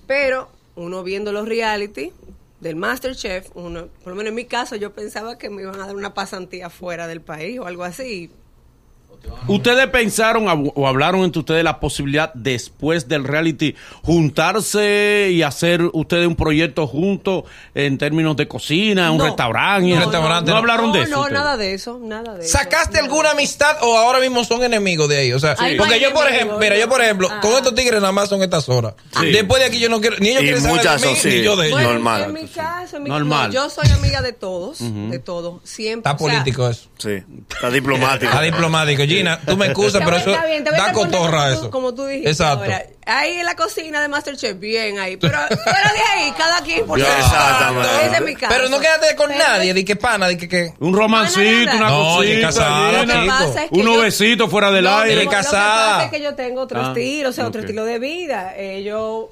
Pero 0.06 0.48
uno 0.76 1.02
viendo 1.02 1.32
los 1.32 1.48
reality 1.48 2.12
del 2.60 2.76
Masterchef, 2.76 3.48
uno, 3.54 3.88
por 4.02 4.12
lo 4.12 4.16
menos 4.16 4.30
en 4.30 4.34
mi 4.36 4.44
caso, 4.44 4.76
yo 4.76 4.92
pensaba 4.92 5.36
que 5.38 5.50
me 5.50 5.62
iban 5.62 5.80
a 5.80 5.86
dar 5.86 5.96
una 5.96 6.14
pasantía 6.14 6.70
fuera 6.70 7.06
del 7.06 7.20
país 7.20 7.58
o 7.58 7.66
algo 7.66 7.84
así. 7.84 8.30
¿Ustedes 9.46 9.86
pensaron 9.88 10.72
o 10.74 10.88
hablaron 10.88 11.22
entre 11.22 11.40
ustedes 11.40 11.62
la 11.64 11.78
posibilidad 11.80 12.32
después 12.34 13.08
del 13.08 13.24
reality 13.24 13.74
juntarse 14.02 15.28
y 15.32 15.42
hacer 15.42 15.82
ustedes 15.92 16.26
un 16.26 16.36
proyecto 16.36 16.86
juntos 16.86 17.44
en 17.74 17.98
términos 17.98 18.36
de 18.36 18.48
cocina, 18.48 19.10
un 19.10 19.18
No. 19.18 19.24
restaurante? 19.26 19.84
Un 19.92 19.98
No, 19.98 20.00
restaurante, 20.00 20.48
no 20.48 20.52
no. 20.54 20.58
hablaron 20.58 20.92
de 20.92 21.02
eso. 21.02 21.10
No, 21.10 21.20
ustedes? 21.22 21.38
nada 21.38 21.56
de 21.56 21.74
eso, 21.74 22.00
nada 22.02 22.34
de 22.34 22.44
eso. 22.44 22.56
¿Sacaste 22.58 22.98
alguna 22.98 23.30
amistad 23.32 23.76
o 23.82 23.96
ahora 23.98 24.18
mismo 24.20 24.44
son 24.44 24.62
enemigos 24.64 25.08
de 25.08 25.18
ahí? 25.18 25.32
O 25.32 25.38
sea, 25.38 25.56
Sí. 25.56 25.74
Porque 25.78 26.00
yo, 26.00 26.12
por 26.12 26.26
ejemplo, 26.28 26.58
mira, 26.58 26.74
no. 26.74 26.80
yo, 26.80 26.88
por 26.88 27.00
ejemplo, 27.02 27.28
Ah. 27.30 27.40
con 27.40 27.52
estos 27.52 27.74
tigres 27.74 28.00
nada 28.00 28.12
más 28.12 28.28
son 28.28 28.42
estas 28.42 28.68
horas. 28.68 28.94
Sí. 29.20 29.26
Después 29.30 29.60
de 29.60 29.68
aquí 29.68 29.78
yo 29.78 29.88
no 29.88 30.00
quiero, 30.00 30.16
ni 30.20 30.28
ellos 30.30 30.42
Y 30.42 30.44
quieren 30.44 30.62
saber 30.62 30.80
de 31.00 31.06
mí, 31.06 31.18
ni 31.24 31.42
yo 31.42 31.56
de 31.56 31.66
ellos. 31.66 31.78
Bueno, 31.78 31.92
Normal. 31.94 32.22
En 32.24 32.32
mi 32.32 32.46
caso, 32.48 32.96
en 32.96 33.02
mi 33.04 33.10
Normal. 33.10 33.48
no, 33.48 33.54
yo 33.54 33.70
soy 33.70 33.88
amiga 33.90 34.22
de 34.22 34.32
todos, 34.32 34.78
de 34.80 35.18
todos, 35.18 35.60
siempre. 35.64 36.10
Está 36.10 36.12
o 36.24 36.28
sea, 36.28 36.38
político 36.38 36.68
eso. 36.68 36.88
Sí, 36.98 37.22
está 37.50 37.70
diplomático. 37.70 38.24
Está 38.30 38.40
diplomático. 38.42 39.02
Gina, 39.18 39.40
tú 39.46 39.56
me 39.56 39.66
excusas, 39.66 40.02
pero 40.04 40.16
eso 40.16 40.30
está 40.32 40.46
bien, 40.46 40.64
te 40.64 40.70
voy 40.70 40.78
a 40.80 40.82
da 40.84 40.92
cotorra 40.92 41.30
como 41.42 41.48
tú- 41.50 41.58
eso. 41.60 41.70
Como 41.70 41.94
tú 41.94 42.06
dijiste 42.06 42.30
Exacto. 42.30 42.64
ahora. 42.64 42.84
Ahí 43.06 43.34
en 43.36 43.44
la 43.44 43.54
cocina 43.54 44.00
de 44.00 44.08
Masterchef, 44.08 44.58
bien 44.58 44.98
ahí. 44.98 45.16
Pero 45.18 45.36
fuera 45.38 45.92
de 45.92 46.00
ahí, 46.22 46.32
cada 46.38 46.62
quien 46.62 46.86
por 46.86 46.98
su 46.98 47.04
exactamente. 47.06 48.36
Pero 48.48 48.68
no 48.68 48.80
quédate 48.80 49.14
con 49.16 49.28
Pero- 49.28 49.38
nadie, 49.46 49.74
di 49.74 49.84
que 49.84 49.96
pana, 49.96 50.28
di 50.28 50.36
que 50.36 50.48
que. 50.48 50.72
Un 50.80 50.94
romancito, 50.94 51.70
No, 51.72 51.76
una 51.76 51.88
no, 51.90 51.98
no, 52.10 52.16
cosita. 52.16 52.46
casada. 52.46 52.92
Lo 52.92 53.06
que 53.06 53.12
chico. 53.12 53.58
es 53.58 53.70
que 53.70 53.80
Unos 53.80 53.94
yo- 53.96 54.00
besitos 54.02 54.50
fuera 54.50 54.70
del 54.70 54.84
No, 54.84 54.98
aire. 54.98 55.14
Lo 55.16 55.20
que- 55.22 55.28
que 55.28 55.34
casada. 55.34 55.90
pasa 55.92 56.04
es 56.06 56.10
que 56.12 56.20
yo 56.22 56.34
tengo 56.34 56.62
otro 56.62 56.80
Ah, 56.80 56.88
estilo, 56.88 57.28
o 57.28 57.32
sea, 57.32 57.46
otro 57.46 57.60
ok. 57.60 57.64
estilo 57.66 57.84
de 57.84 57.98
vida. 57.98 58.54
Ellos, 58.56 59.26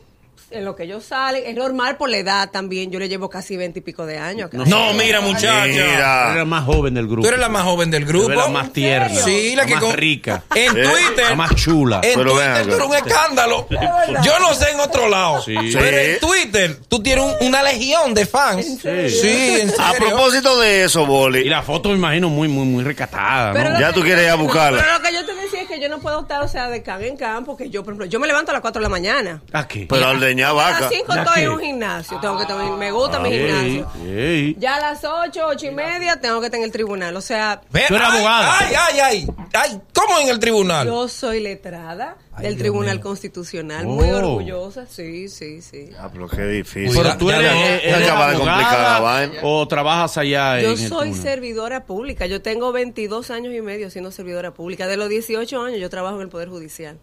en 0.55 0.65
lo 0.65 0.77
que 0.77 0.85
ellos 0.85 1.05
salen, 1.05 1.43
es 1.47 1.55
normal 1.55 1.97
por 1.97 2.09
la 2.11 2.19
edad 2.19 2.51
también. 2.51 2.91
Yo 2.91 2.99
le 2.99 3.09
llevo 3.09 3.29
casi 3.31 3.57
veinte 3.57 3.79
y 3.81 3.83
pico 3.83 4.07
de 4.07 4.19
años. 4.19 4.51
No, 4.53 4.93
mira, 4.95 5.21
muchacha. 5.21 5.65
Tú 5.65 5.79
eres 5.79 5.99
la 6.37 6.45
más 6.47 6.65
joven 6.65 6.95
del 6.95 7.07
grupo. 7.07 7.23
Tú 7.23 7.29
eres 7.29 7.41
la 7.41 7.49
más 7.49 7.63
joven 7.65 7.91
del 7.91 8.03
Tú 8.05 8.09
grupo. 8.09 8.31
eres 8.33 8.39
la 8.45 8.49
más 8.49 8.73
tierna. 8.73 9.21
Sí, 9.23 9.55
la, 9.57 9.67
que 9.67 9.75
más 9.75 9.83
con- 9.85 9.93
rica. 9.95 10.43
En 10.55 10.77
Eh, 10.77 10.83
Twitter. 10.85 11.25
La 11.31 11.35
más 11.35 11.55
chula. 11.57 12.01
En 12.03 12.19
Pero 12.19 12.33
Twitter 12.33 12.63
tú 12.67 12.75
eres 12.75 12.87
un 12.87 12.95
escándalo. 12.95 13.67
Yo 14.25 14.39
no 14.39 14.55
sé 14.55 14.71
en 14.71 14.81
otro 14.81 15.09
lado. 15.09 15.43
Sí. 15.43 15.55
Pero 15.73 15.97
en 15.99 16.19
Twitter 16.21 16.79
tú 16.89 17.03
tienes 17.03 17.25
un- 17.25 17.47
una 17.49 17.63
legión 17.63 18.15
de 18.15 18.27
fans. 18.27 18.67
¿En 18.67 18.79
serio? 18.79 19.11
Sí, 19.11 19.61
en 19.61 19.69
A 19.81 19.93
serio. 19.93 20.09
propósito 20.09 20.59
de 20.61 20.85
eso, 20.85 21.03
Y 21.03 21.07
Boli, 21.07 21.45
la 21.45 21.63
foto 21.63 21.89
me 21.91 21.97
imagino 21.97 22.29
muy, 22.29 22.49
muy, 22.49 22.67
muy 22.67 22.85
recatada, 22.85 23.53
Ya 23.81 23.89
que- 23.89 23.95
tú 23.95 24.03
quieres 24.03 24.25
ir 24.25 24.31
a 24.31 24.35
buscarla. 24.35 24.81
Pero 24.83 24.99
lo 24.99 25.03
que 25.05 25.13
yo 25.15 25.25
te 25.27 25.35
decía 25.35 25.63
es 25.63 25.69
que 25.69 25.81
yo 25.81 25.89
no 25.89 25.99
puedo 26.01 26.21
estar, 26.23 26.43
o 26.43 26.49
sea, 26.49 26.69
de 26.69 26.83
can 26.83 27.03
en 27.03 27.17
can, 27.17 27.45
porque 27.45 27.71
yo, 27.71 27.83
por 27.83 27.93
ejemplo, 27.93 28.07
yo 28.07 28.21
me 28.21 28.27
levanto 28.27 28.51
a 28.51 28.55
las 28.55 28.61
4 28.63 28.81
de 28.81 28.85
la 28.85 28.89
mañana. 28.89 29.43
Aquí. 29.53 29.87
pero 29.89 30.07
al 30.09 30.21
deñar 30.21 30.42
A 30.51 30.53
vaca. 30.53 30.81
las 30.81 30.91
5 30.93 31.07
¿Ya 31.15 31.23
estoy 31.23 31.35
qué? 31.37 31.43
en 31.43 31.49
un 31.51 31.61
gimnasio. 31.61 32.21
Tengo 32.21 32.39
que 32.39 32.45
tener, 32.47 32.71
me 32.73 32.91
gusta 32.91 33.19
mi 33.21 33.29
Ey, 33.33 33.39
gimnasio. 33.47 33.91
ey. 34.07 34.57
Ya 34.59 34.77
a 34.77 34.81
las 34.81 35.05
8, 35.05 35.41
8 35.47 35.67
y 35.67 35.71
media 35.71 36.21
tengo 36.21 36.41
que 36.41 36.47
estar 36.47 36.59
en 36.59 36.65
el 36.65 36.73
tribunal. 36.73 37.17
O 37.17 37.21
sea, 37.21 37.61
Tú 37.71 37.77
eres 37.79 37.91
ay, 37.93 38.17
abogada. 38.17 38.59
Ay, 38.59 38.75
ay, 38.79 39.01
ay, 39.01 39.27
ay. 39.53 39.81
¿Cómo 39.95 40.19
en 40.21 40.29
el 40.29 40.39
tribunal? 40.39 40.87
yo 40.87 41.09
soy 41.09 41.41
letrada 41.41 42.17
Ay, 42.35 42.45
del 42.45 42.55
Dios 42.55 42.63
Tribunal 42.63 42.97
mío. 42.97 43.03
Constitucional. 43.05 43.85
Oh. 43.87 43.91
Muy 43.91 44.11
orgullosa. 44.11 44.87
Sí, 44.87 45.29
sí, 45.29 45.61
sí. 45.63 45.91
Ah, 46.01 46.09
pero 46.13 46.29
qué 46.29 46.43
difícil. 46.47 46.97
Pero 46.97 47.17
tú 47.19 47.31
eres, 47.31 47.53
eres 47.85 48.03
acaba 48.09 48.29
de 48.31 48.35
abogada 48.37 48.57
complicar 48.63 48.81
la 48.93 49.01
vaina. 49.01 49.35
o 49.43 49.69
trabajas 49.69 50.17
allá 50.19 50.61
Yo 50.61 50.69
en 50.69 50.73
el 50.73 50.89
soy 50.89 50.89
tribunal? 51.11 51.23
servidora 51.23 51.85
pública. 51.85 52.27
Yo 52.27 52.41
tengo 52.41 52.73
22 52.73 53.31
años 53.31 53.55
y 53.55 53.61
medio 53.61 53.91
siendo 53.91 54.11
servidora 54.11 54.55
pública. 54.55 54.87
De 54.87 54.97
los 54.97 55.09
18 55.11 55.63
años 55.63 55.79
yo 55.79 55.91
trabajo 55.91 56.17
en 56.17 56.23
el 56.23 56.29
Poder 56.31 56.49
Judicial. 56.49 56.99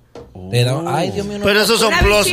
Le 0.52 0.64
da- 0.64 0.82
ay, 0.88 1.12
Dios 1.12 1.28
mío, 1.28 1.38
no, 1.38 1.46
Pero 1.46 1.62
esos 1.62 1.80
son 1.80 1.94
plus. 2.00 2.28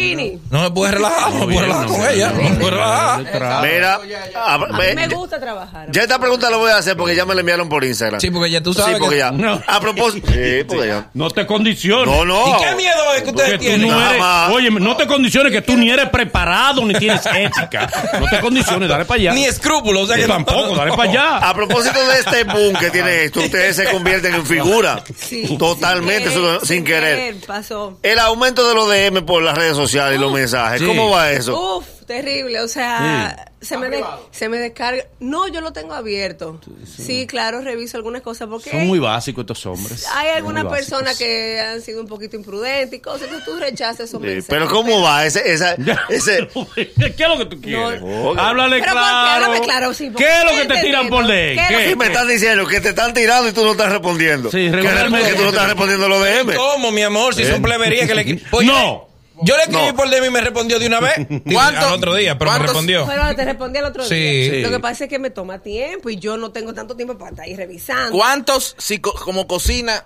no 0.51 0.63
me 0.63 0.71
puedes 0.71 0.95
relajar, 0.95 1.33
no 1.35 1.47
me 1.47 1.55
puedes 1.55 1.61
relajar 1.63 1.87
con 1.87 2.09
ella, 2.09 2.31
no 2.31 2.43
me 2.43 2.51
puedes 2.57 2.71
relajar. 2.71 3.63
Mira, 3.63 4.01
a- 4.35 4.55
A 4.55 4.59
mí 4.59 4.95
me 4.95 5.09
gusta 5.09 5.39
trabajar. 5.39 5.89
ya 5.93 6.03
esta 6.03 6.19
pregunta 6.19 6.49
la 6.49 6.57
voy 6.57 6.71
a 6.71 6.79
hacer 6.79 6.97
porque 6.97 7.15
ya 7.15 7.27
me 7.27 7.35
la 7.35 7.41
enviaron 7.41 7.69
por 7.69 7.85
Instagram. 7.85 8.21
Sí, 8.21 8.31
porque 8.31 8.51
ya 8.51 8.63
tú 8.63 8.73
sabes 8.73 8.95
Sí, 8.95 9.01
porque 9.01 9.17
que- 9.17 9.21
ya. 9.21 9.31
No. 9.33 9.61
A 9.67 9.81
propósito. 9.81 10.29
Sí, 10.33 10.65
porque 10.67 10.87
ya. 10.89 11.11
No 11.13 11.31
te 11.31 11.45
condiciones. 11.47 12.07
No, 12.07 12.25
no. 12.25 12.49
¿Y 12.59 12.65
qué 12.65 12.75
miedo 12.77 13.15
es 13.17 13.23
que 13.23 13.31
ustedes 13.31 13.59
tienen? 13.59 13.89
no 13.89 14.11
eres, 14.11 14.23
oye, 14.51 14.71
no 14.71 14.97
te 14.97 15.07
condiciones 15.07 15.53
que 15.53 15.61
tú 15.63 15.77
ni 15.77 15.91
eres 15.91 16.09
preparado 16.09 16.85
ni 16.87 16.95
tienes 16.95 17.21
ética. 17.35 17.91
No 18.19 18.27
te 18.31 18.41
condiciones, 18.41 18.89
dale 18.89 19.05
para 19.05 19.21
allá. 19.21 19.33
Ni 19.35 19.45
escrúpulos, 19.45 20.05
o 20.05 20.07
sea 20.07 20.17
que 20.17 20.27
tampoco, 20.27 20.75
dale 20.75 20.93
para 20.97 21.11
allá. 21.11 21.37
A 21.51 21.55
propósito 21.55 21.99
de 22.09 22.19
este 22.21 22.45
boom 22.45 22.75
que 22.77 22.91
tiene 22.91 23.25
esto, 23.25 23.41
ustedes 23.41 23.77
se 23.77 23.85
convierten 23.91 24.35
en 24.35 24.47
figura. 24.47 25.03
Sí. 25.19 25.57
Totalmente, 25.59 26.31
sin 26.65 26.83
querer. 26.85 27.37
Pasó. 27.47 27.96
El 28.03 28.19
aumento 28.19 28.69
de 28.69 28.75
los 28.75 28.88
DM 28.88 29.25
por 29.25 29.43
las 29.43 29.57
redes 29.57 29.76
sociales 29.76 30.19
y 30.19 30.21
los 30.21 30.33
mensajes. 30.33 30.83
¿cómo 30.83 31.11
va 31.11 31.31
eso? 31.33 31.79
Uf, 31.79 31.87
terrible. 32.07 32.61
O 32.61 32.69
sea, 32.69 33.51
se, 33.61 33.77
me 33.77 33.89
de- 33.89 34.05
se 34.31 34.49
me 34.49 34.59
descarga. 34.59 35.05
No, 35.21 35.49
yo 35.49 35.61
lo 35.61 35.73
tengo 35.73 35.95
abierto. 35.95 36.61
Sí, 36.87 37.27
claro, 37.27 37.61
reviso 37.61 37.97
algunas 37.97 38.23
cosas 38.23 38.49
porque 38.49 38.71
Son 38.71 38.87
muy 38.87 38.99
básicos 38.99 39.43
estos 39.43 39.67
hombres. 39.67 40.07
hay 40.15 40.29
algunas 40.31 40.65
personas 40.67 41.19
que 41.19 41.61
han 41.61 41.83
sido 41.83 42.01
un 42.01 42.07
poquito 42.09 42.37
imprudentes 42.37 42.99
y 42.99 43.01
cosas 43.03 43.29
que 43.29 43.39
tú 43.45 43.57
rechazas 43.59 44.01
esos 44.09 44.21
Sí, 44.21 44.27
mensajes. 44.27 44.47
pero 44.49 44.69
¿cómo 44.69 45.03
va 45.03 45.27
ese, 45.27 45.53
esa, 45.53 45.75
ese, 46.09 46.49
¿Qué 46.75 47.23
es 47.25 47.29
lo 47.29 47.39
que 47.39 47.47
tú 47.47 47.61
quieres? 47.61 48.01
No. 48.01 48.33
Háblale 48.41 48.81
Pero 48.81 48.93
claro. 48.93 49.31
Háblame 49.45 49.61
claro, 49.61 49.95
sí, 49.95 50.11
¿Qué 50.17 50.25
es 50.25 50.45
lo 50.45 50.51
que 50.63 50.67
te 50.75 50.81
tiran 50.81 51.09
por 51.09 51.25
ley? 51.25 51.57
¿Qué 51.57 51.63
es 51.65 51.71
lo 51.73 51.79
¿Qué? 51.79 51.85
¿Qué 51.87 51.97
me 51.97 52.07
están 52.07 52.29
diciendo? 52.29 52.67
Que 52.67 52.81
te 52.81 52.91
están 52.91 53.13
tirando 53.15 53.49
y 53.49 53.53
tú 53.53 53.65
no 53.65 53.73
estás 53.73 53.91
respondiendo. 53.93 54.51
Sí, 54.51 54.59
que, 54.59 54.71
regularmente- 54.71 55.31
que 55.31 55.35
tú 55.37 55.43
no 55.43 55.49
estás 55.49 55.67
respondiendo 55.67 56.09
los 56.09 56.21
DM. 56.25 56.55
¿Cómo, 56.57 56.91
mi 56.93 57.03
amor? 57.03 57.35
Si 57.35 57.45
son 57.45 57.63
pleberías 57.63 58.07
que 58.09 58.15
le... 58.15 58.37
Pues 58.51 58.67
No. 58.67 59.09
Yo 59.43 59.57
le 59.57 59.62
escribí 59.64 59.87
No. 59.88 59.95
por 59.97 60.09
DM 60.11 60.26
y 60.26 60.31
me 60.31 60.40
respondió 60.40 60.78
de 60.78 60.87
una 60.87 61.00
vez. 61.00 61.14
¿Cuánto? 61.52 61.87
Al 61.87 61.93
otro 61.95 62.14
día, 62.14 62.38
pero 62.38 62.52
me 62.52 62.59
respondió. 62.59 63.07
Pero 63.07 63.35
te 63.37 63.45
respondí 63.45 63.78
el 63.78 63.85
otro 63.85 64.05
Sí. 64.05 64.14
día. 64.14 64.50
Sí. 64.55 64.61
Lo 64.62 64.71
que 64.71 64.81
pasa 64.81 65.05
es 65.05 65.11
que 65.11 65.19
me 65.19 65.31
toma 65.31 65.59
tiempo 65.59 66.09
y 66.11 66.16
yo 66.16 66.37
no 66.37 66.50
tengo 66.52 66.73
tanto 66.75 66.97
tiempo 66.97 67.16
para 67.19 67.31
estar 67.31 67.45
ahí 67.45 67.55
revisando. 67.57 68.12
¿Cuántos, 68.16 68.75
si 68.78 68.99
co- 68.99 69.12
como 69.14 69.47
cocina, 69.47 70.05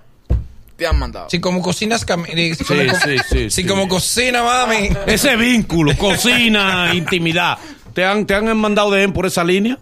te 0.76 0.86
han 0.86 0.98
mandado? 0.98 1.28
Si 1.30 1.40
como 1.40 1.62
cocinas... 1.62 2.00
Si, 2.00 2.06
Sí, 2.06 2.64
como, 2.64 2.76
sí, 2.94 3.16
sí, 3.28 3.38
si 3.38 3.50
sí. 3.50 3.64
como 3.66 3.86
cocina, 3.88 4.42
mami... 4.42 4.90
Ese 5.06 5.36
vínculo, 5.36 5.96
cocina, 5.96 6.90
intimidad. 6.94 7.58
¿Te 7.94 8.04
han, 8.04 8.26
¿Te 8.26 8.34
han 8.34 8.56
mandado 8.56 8.90
de 8.90 9.04
él 9.04 9.12
por 9.12 9.26
esa 9.26 9.44
línea? 9.44 9.78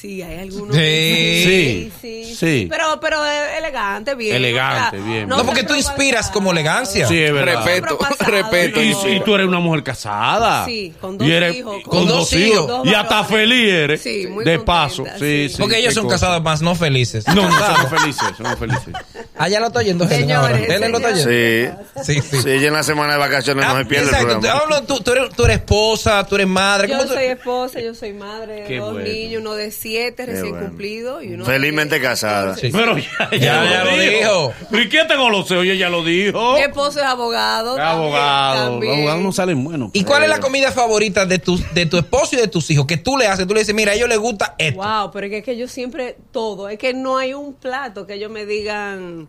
Sí, 0.00 0.20
hay 0.20 0.40
algunos. 0.40 0.76
Sí. 0.76 1.90
Sí, 2.02 2.34
sí. 2.34 2.66
Pero, 2.68 3.00
pero 3.00 3.24
e-, 3.24 3.58
elegante, 3.58 4.14
bien. 4.14 4.36
Elegante, 4.36 4.98
bien. 4.98 5.26
No, 5.26 5.44
porque 5.46 5.62
tú 5.62 5.74
inspiras 5.74 6.30
como 6.30 6.52
elegancia. 6.52 7.08
Sí, 7.08 7.18
es 7.18 7.32
verdad. 7.32 7.64
Respeto, 7.64 7.98
respeto. 8.26 8.82
Y, 8.82 8.90
y, 8.90 9.20
tú 9.20 9.34
eres 9.34 9.46
una 9.46 9.58
mujer 9.58 9.82
casada. 9.82 10.66
Sí, 10.66 10.92
con 11.00 11.16
dos 11.16 11.26
hijos. 11.26 11.82
Con, 11.82 12.00
con, 12.00 12.08
dos 12.08 12.30
hijos. 12.34 12.86
y 12.86 12.92
hasta 12.92 13.24
feliz 13.24 13.72
eres. 13.72 14.02
Sí, 14.02 14.26
muy 14.26 14.44
De 14.44 14.56
contenta, 14.56 14.64
paso. 14.64 15.04
Sí, 15.18 15.48
sí. 15.48 15.56
Porque 15.58 15.78
ellos 15.78 15.94
son 15.94 16.04
cosa. 16.04 16.16
casados 16.16 16.42
más, 16.42 16.60
no 16.60 16.74
felices. 16.74 17.26
No, 17.28 17.48
no 17.48 17.76
son 17.76 17.98
felices, 17.98 18.28
son 18.36 18.56
felices. 18.58 18.94
Allá 19.38 19.60
lo 19.60 19.68
estoy 19.68 19.84
oyendo, 19.84 20.06
señores. 20.06 20.68
Él 20.68 20.92
lo 20.92 20.98
está 20.98 21.08
oyendo. 21.08 21.82
Sí. 22.02 22.20
Sí, 22.20 22.20
sí. 22.42 22.50
ella 22.50 22.68
en 22.68 22.74
la 22.74 22.82
semana 22.82 23.14
de 23.14 23.18
vacaciones 23.18 23.64
ah, 23.64 23.70
ah, 23.70 23.74
no 23.74 23.78
se 23.80 23.86
pierde 23.86 24.10
el 24.10 24.26
programa. 24.26 24.86
Tú, 24.86 25.00
tú, 25.00 25.12
eres, 25.44 25.56
esposa, 25.56 26.26
tú 26.26 26.34
eres 26.34 26.46
madre. 26.46 26.88
Yo 26.88 27.06
soy 27.06 27.24
esposa, 27.24 27.80
yo 27.80 27.94
soy 27.94 28.12
madre. 28.12 28.78
Dos 28.78 29.02
niños, 29.02 29.42
no 29.42 29.54
decía 29.54 29.85
37, 29.86 30.26
recién 30.26 30.56
cumplido. 30.56 31.22
Y 31.22 31.34
uno 31.34 31.44
Felizmente 31.44 32.00
casada. 32.00 32.56
Pero 32.60 32.96
ya, 33.38 33.84
lo, 33.84 33.96
dijo. 33.96 34.52
¿Y 34.72 34.88
qué 34.88 35.04
te 35.04 35.16
goloseo? 35.16 35.60
Oye, 35.60 35.78
ya 35.78 35.88
lo 35.88 36.04
dijo. 36.04 36.54
Mi 36.54 36.62
esposo 36.62 37.00
es 37.00 37.06
abogado. 37.06 37.76
También, 37.76 37.88
abogado. 37.88 38.80
Los 38.80 38.96
abogados 38.96 39.22
no 39.22 39.32
salen 39.32 39.64
buenos. 39.64 39.90
¿Y 39.92 40.04
cuál 40.04 40.24
es 40.24 40.28
la 40.28 40.40
comida 40.40 40.72
favorita 40.72 41.26
de 41.26 41.38
tu, 41.38 41.58
de 41.74 41.86
tu 41.86 41.98
esposo 41.98 42.36
y 42.36 42.38
de 42.38 42.48
tus 42.48 42.70
hijos? 42.70 42.86
Que 42.86 42.96
tú 42.96 43.16
le 43.16 43.26
haces, 43.26 43.46
tú 43.46 43.54
le 43.54 43.60
dices, 43.60 43.74
mira, 43.74 43.92
a 43.92 43.94
ellos 43.94 44.08
les 44.08 44.18
gusta 44.18 44.54
esto. 44.58 44.82
Wow, 44.82 45.10
pero 45.12 45.26
es 45.26 45.44
que 45.44 45.56
yo 45.56 45.68
siempre 45.68 46.16
todo. 46.32 46.68
Es 46.68 46.78
que 46.78 46.92
no 46.92 47.18
hay 47.18 47.34
un 47.34 47.54
plato 47.54 48.06
que 48.06 48.14
ellos 48.14 48.30
me 48.30 48.46
digan 48.46 49.28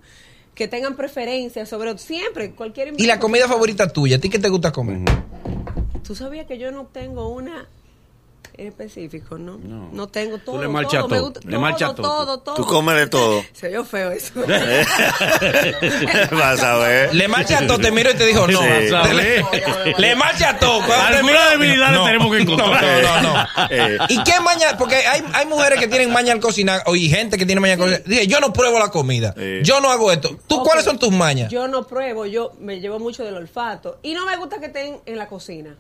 que 0.55 0.67
tengan 0.67 0.95
preferencia 0.95 1.67
sobre 1.67 1.95
siempre 1.99 2.51
cualquier 2.51 2.93
¿Y 2.97 3.05
la 3.05 3.19
comida 3.19 3.47
favorita 3.47 3.87
tuya? 3.89 4.17
¿A 4.17 4.19
ti 4.19 4.29
qué 4.29 4.39
te 4.39 4.49
gusta 4.49 4.71
comer? 4.71 4.99
¿Tú 6.05 6.15
sabías 6.15 6.47
que 6.47 6.57
yo 6.57 6.71
no 6.71 6.85
tengo 6.85 7.29
una 7.29 7.67
en 8.57 8.67
específico, 8.67 9.37
¿no? 9.37 9.57
No. 9.57 9.89
No, 9.93 10.07
tengo 10.07 10.37
todo. 10.39 10.61
le 10.61 10.67
marchas 10.67 11.01
todo, 11.01 11.07
me 11.09 11.15
todo, 11.17 11.25
gusta- 11.25 11.39
le 11.43 11.51
todo, 11.51 11.61
marchas 11.61 11.95
todo. 11.95 12.25
todo, 12.25 12.39
todo. 12.39 12.55
Tú 12.55 12.65
comes 12.65 12.95
de 12.95 13.07
todo. 13.07 13.43
Se 13.53 13.67
oyó 13.67 13.85
feo 13.85 14.11
eso. 14.11 14.33
Vas 16.31 16.63
a 16.63 16.77
ver. 16.77 17.13
Le 17.15 17.27
marcha 17.27 17.65
todo, 17.67 17.77
te 17.79 17.91
miro 17.91 18.11
y 18.11 18.13
te 18.15 18.25
dijo, 18.25 18.47
no. 18.47 18.59
Sí. 18.59 18.67
Le, 19.13 19.43
le 19.97 20.15
marcha 20.15 20.57
todo. 20.57 20.79
Cuando 20.85 21.07
te 21.09 21.15
Alguna 21.17 21.33
miro- 21.33 21.49
debilidad 21.51 21.91
le 21.91 21.97
No. 21.97 22.05
tenemos 22.05 22.31
que 22.35 22.41
encontrar. 22.41 22.83
No, 22.83 23.21
no, 23.21 23.21
no. 23.21 23.33
no. 23.33 23.47
Eh, 23.69 23.97
¿Y 24.09 24.23
qué 24.23 24.39
maña? 24.39 24.77
Porque 24.77 24.95
hay, 24.95 25.23
hay 25.33 25.45
mujeres 25.45 25.79
que 25.79 25.87
tienen 25.87 26.11
maña 26.11 26.33
al 26.33 26.39
cocinar, 26.39 26.81
o 26.85 26.95
y 26.95 27.09
gente 27.09 27.37
que 27.37 27.45
tiene 27.45 27.61
maña 27.61 27.73
al 27.73 27.79
cocinar. 27.79 28.03
Dije, 28.05 28.27
yo 28.27 28.39
no 28.39 28.53
pruebo 28.53 28.79
la 28.79 28.89
comida. 28.89 29.33
Sí. 29.37 29.59
Yo 29.63 29.79
no 29.79 29.89
hago 29.91 30.11
esto. 30.11 30.37
¿Tú 30.47 30.63
cuáles 30.63 30.85
son 30.85 30.97
tus 30.99 31.11
mañas? 31.11 31.51
Yo 31.51 31.67
no 31.67 31.85
pruebo, 31.87 32.25
yo 32.25 32.53
me 32.59 32.79
llevo 32.79 32.99
mucho 32.99 33.23
del 33.23 33.35
olfato. 33.35 33.99
Y 34.03 34.13
no 34.13 34.25
me 34.25 34.35
gusta 34.37 34.59
que 34.59 34.67
estén 34.67 34.97
en 35.05 35.17
la 35.17 35.27
cocina. 35.27 35.75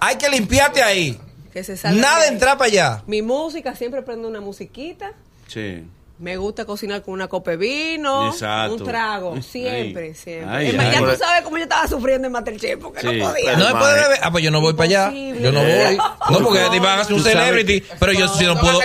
Hay 0.00 0.16
que 0.16 0.28
limpiarte 0.28 0.82
ahí. 0.82 1.18
Que 1.58 1.64
se 1.64 1.76
salgan 1.76 2.00
Nada 2.00 2.28
entrar 2.28 2.56
para 2.56 2.68
allá. 2.70 3.02
Mi 3.08 3.20
música, 3.20 3.74
siempre 3.74 4.00
prendo 4.02 4.28
una 4.28 4.40
musiquita. 4.40 5.14
Sí. 5.48 5.82
Me 6.18 6.36
gusta 6.36 6.64
cocinar 6.64 7.02
con 7.02 7.14
una 7.14 7.28
copa 7.28 7.52
de 7.52 7.56
vino, 7.58 8.32
Exacto. 8.32 8.74
un 8.74 8.84
trago, 8.84 9.34
Ay. 9.36 9.42
siempre, 9.42 10.14
siempre. 10.16 10.48
Ay, 10.52 10.72
más, 10.72 10.86
ay. 10.86 10.92
ya 10.92 10.98
tú 10.98 11.16
sabes 11.16 11.42
cómo 11.44 11.56
yo 11.58 11.62
estaba 11.62 11.86
sufriendo 11.86 12.26
en 12.26 12.32
Masterchef 12.32 12.80
porque 12.80 13.00
Sí. 13.02 13.06
no 13.06 13.28
podía. 13.28 13.52
No 13.52 13.58
puede 13.58 13.70
Imagínate. 13.70 14.02
beber. 14.02 14.18
Ah, 14.22 14.30
pues 14.32 14.42
yo 14.44 14.50
no 14.50 14.60
voy 14.60 14.72
para 14.74 14.84
allá. 14.84 15.12
Yo 15.12 15.52
no 15.52 15.60
voy. 15.62 15.96
No, 16.30 16.38
porque 16.40 16.60
No. 16.60 16.70
te 16.72 16.80
van 16.80 16.98
a 16.98 17.02
hacer 17.02 17.14
un 17.14 17.22
sabes 17.22 17.38
celebrity. 17.38 17.84
Pero 18.00 18.12
yo 18.12 18.26
si 18.28 18.44
no 18.46 18.54
No, 18.56 18.60
puedo. 18.60 18.80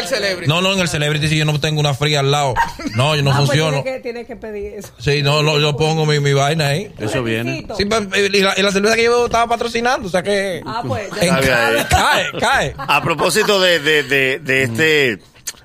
No, 0.46 0.62
no, 0.62 0.74
en 0.74 0.80
el 0.80 0.88
celebrity 0.88 1.28
si 1.28 1.38
yo 1.38 1.46
no 1.46 1.60
tengo 1.60 1.80
una 1.80 1.96
fría 1.96 2.20
al 2.20 2.30
lado. 2.30 2.54
No, 2.96 3.16
yo 3.16 3.24
no 3.24 3.32
Ah, 3.32 3.38
pues 3.38 3.48
funciono. 3.50 3.82
tienes 3.82 3.94
que, 3.96 4.00
tienes 4.04 4.28
que 4.28 4.36
pedir 4.36 4.74
eso. 4.76 4.90
Sí, 5.00 5.24
no, 5.24 5.42
no, 5.42 5.60
yo 5.60 5.76
pongo 5.76 6.06
mi, 6.06 6.20
mi 6.20 6.34
vaina 6.34 6.68
ahí. 6.68 6.94
Eso 7.00 7.24
viene. 7.24 7.62
Requisito. 7.62 7.76
Sí, 7.78 7.86
pues, 7.86 8.30
y 8.32 8.42
la, 8.42 8.54
y 8.56 8.62
la 8.62 8.72
cerveza 8.72 8.96
que 8.96 9.04
yo 9.06 9.26
estaba 9.26 9.48
patrocinando, 9.48 10.08
o 10.08 10.12
sea 10.12 10.22
que. 10.22 10.62
Ah, 10.66 10.84
pues. 10.88 11.10
ya 11.20 11.28
en- 11.28 11.40
bien 11.40 11.86
cae, 11.90 12.26
cae. 12.40 12.76
A 12.78 13.02
propósito 13.02 13.60
de, 13.60 13.80
de, 13.80 14.04
de, 14.04 14.40
de 14.40 14.64
este 14.64 14.84
de 14.84 15.20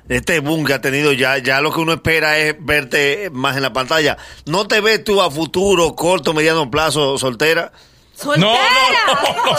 este 0.09 0.41
boom 0.41 0.65
que 0.65 0.75
ha 0.75 0.81
tenido 0.81 1.12
ya, 1.12 1.38
ya 1.38 1.61
lo 1.61 1.73
que 1.73 1.81
uno 1.81 1.93
espera 1.93 2.38
es 2.38 2.57
verte 2.59 3.31
más 3.33 3.57
en 3.57 3.62
la 3.62 3.73
pantalla. 3.73 4.17
¿No 4.47 4.67
te 4.67 4.81
ves 4.81 5.05
tú 5.05 5.21
a 5.21 5.31
futuro, 5.31 5.95
corto, 5.95 6.33
mediano 6.33 6.71
plazo, 6.71 7.19
soltera? 7.19 7.73
No, 8.25 8.35
¡Soltera! 8.35 8.51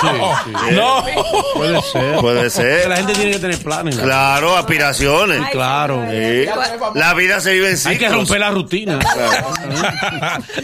no, 0.04 0.72
no. 0.72 0.72
no. 0.72 1.06
Puede 1.56 1.82
ser. 1.82 2.16
Puede 2.20 2.44
Que 2.44 2.50
ser. 2.50 2.90
la 2.90 2.98
gente 2.98 3.14
tiene 3.14 3.32
que 3.32 3.40
tener 3.40 3.60
planes. 3.64 3.96
¿no? 3.98 4.04
Claro, 4.04 4.58
aspiraciones. 4.58 5.42
Ay, 5.46 5.52
Claro. 5.52 6.06
Sí. 6.10 6.46
La 6.96 7.14
vida 7.14 7.40
se 7.40 7.54
vive 7.54 7.70
en 7.72 7.76
Hay 7.88 7.98
que 7.98 8.06
ciclos. 8.06 8.12
romper 8.12 8.40
la 8.40 8.52
rutina. 8.52 9.00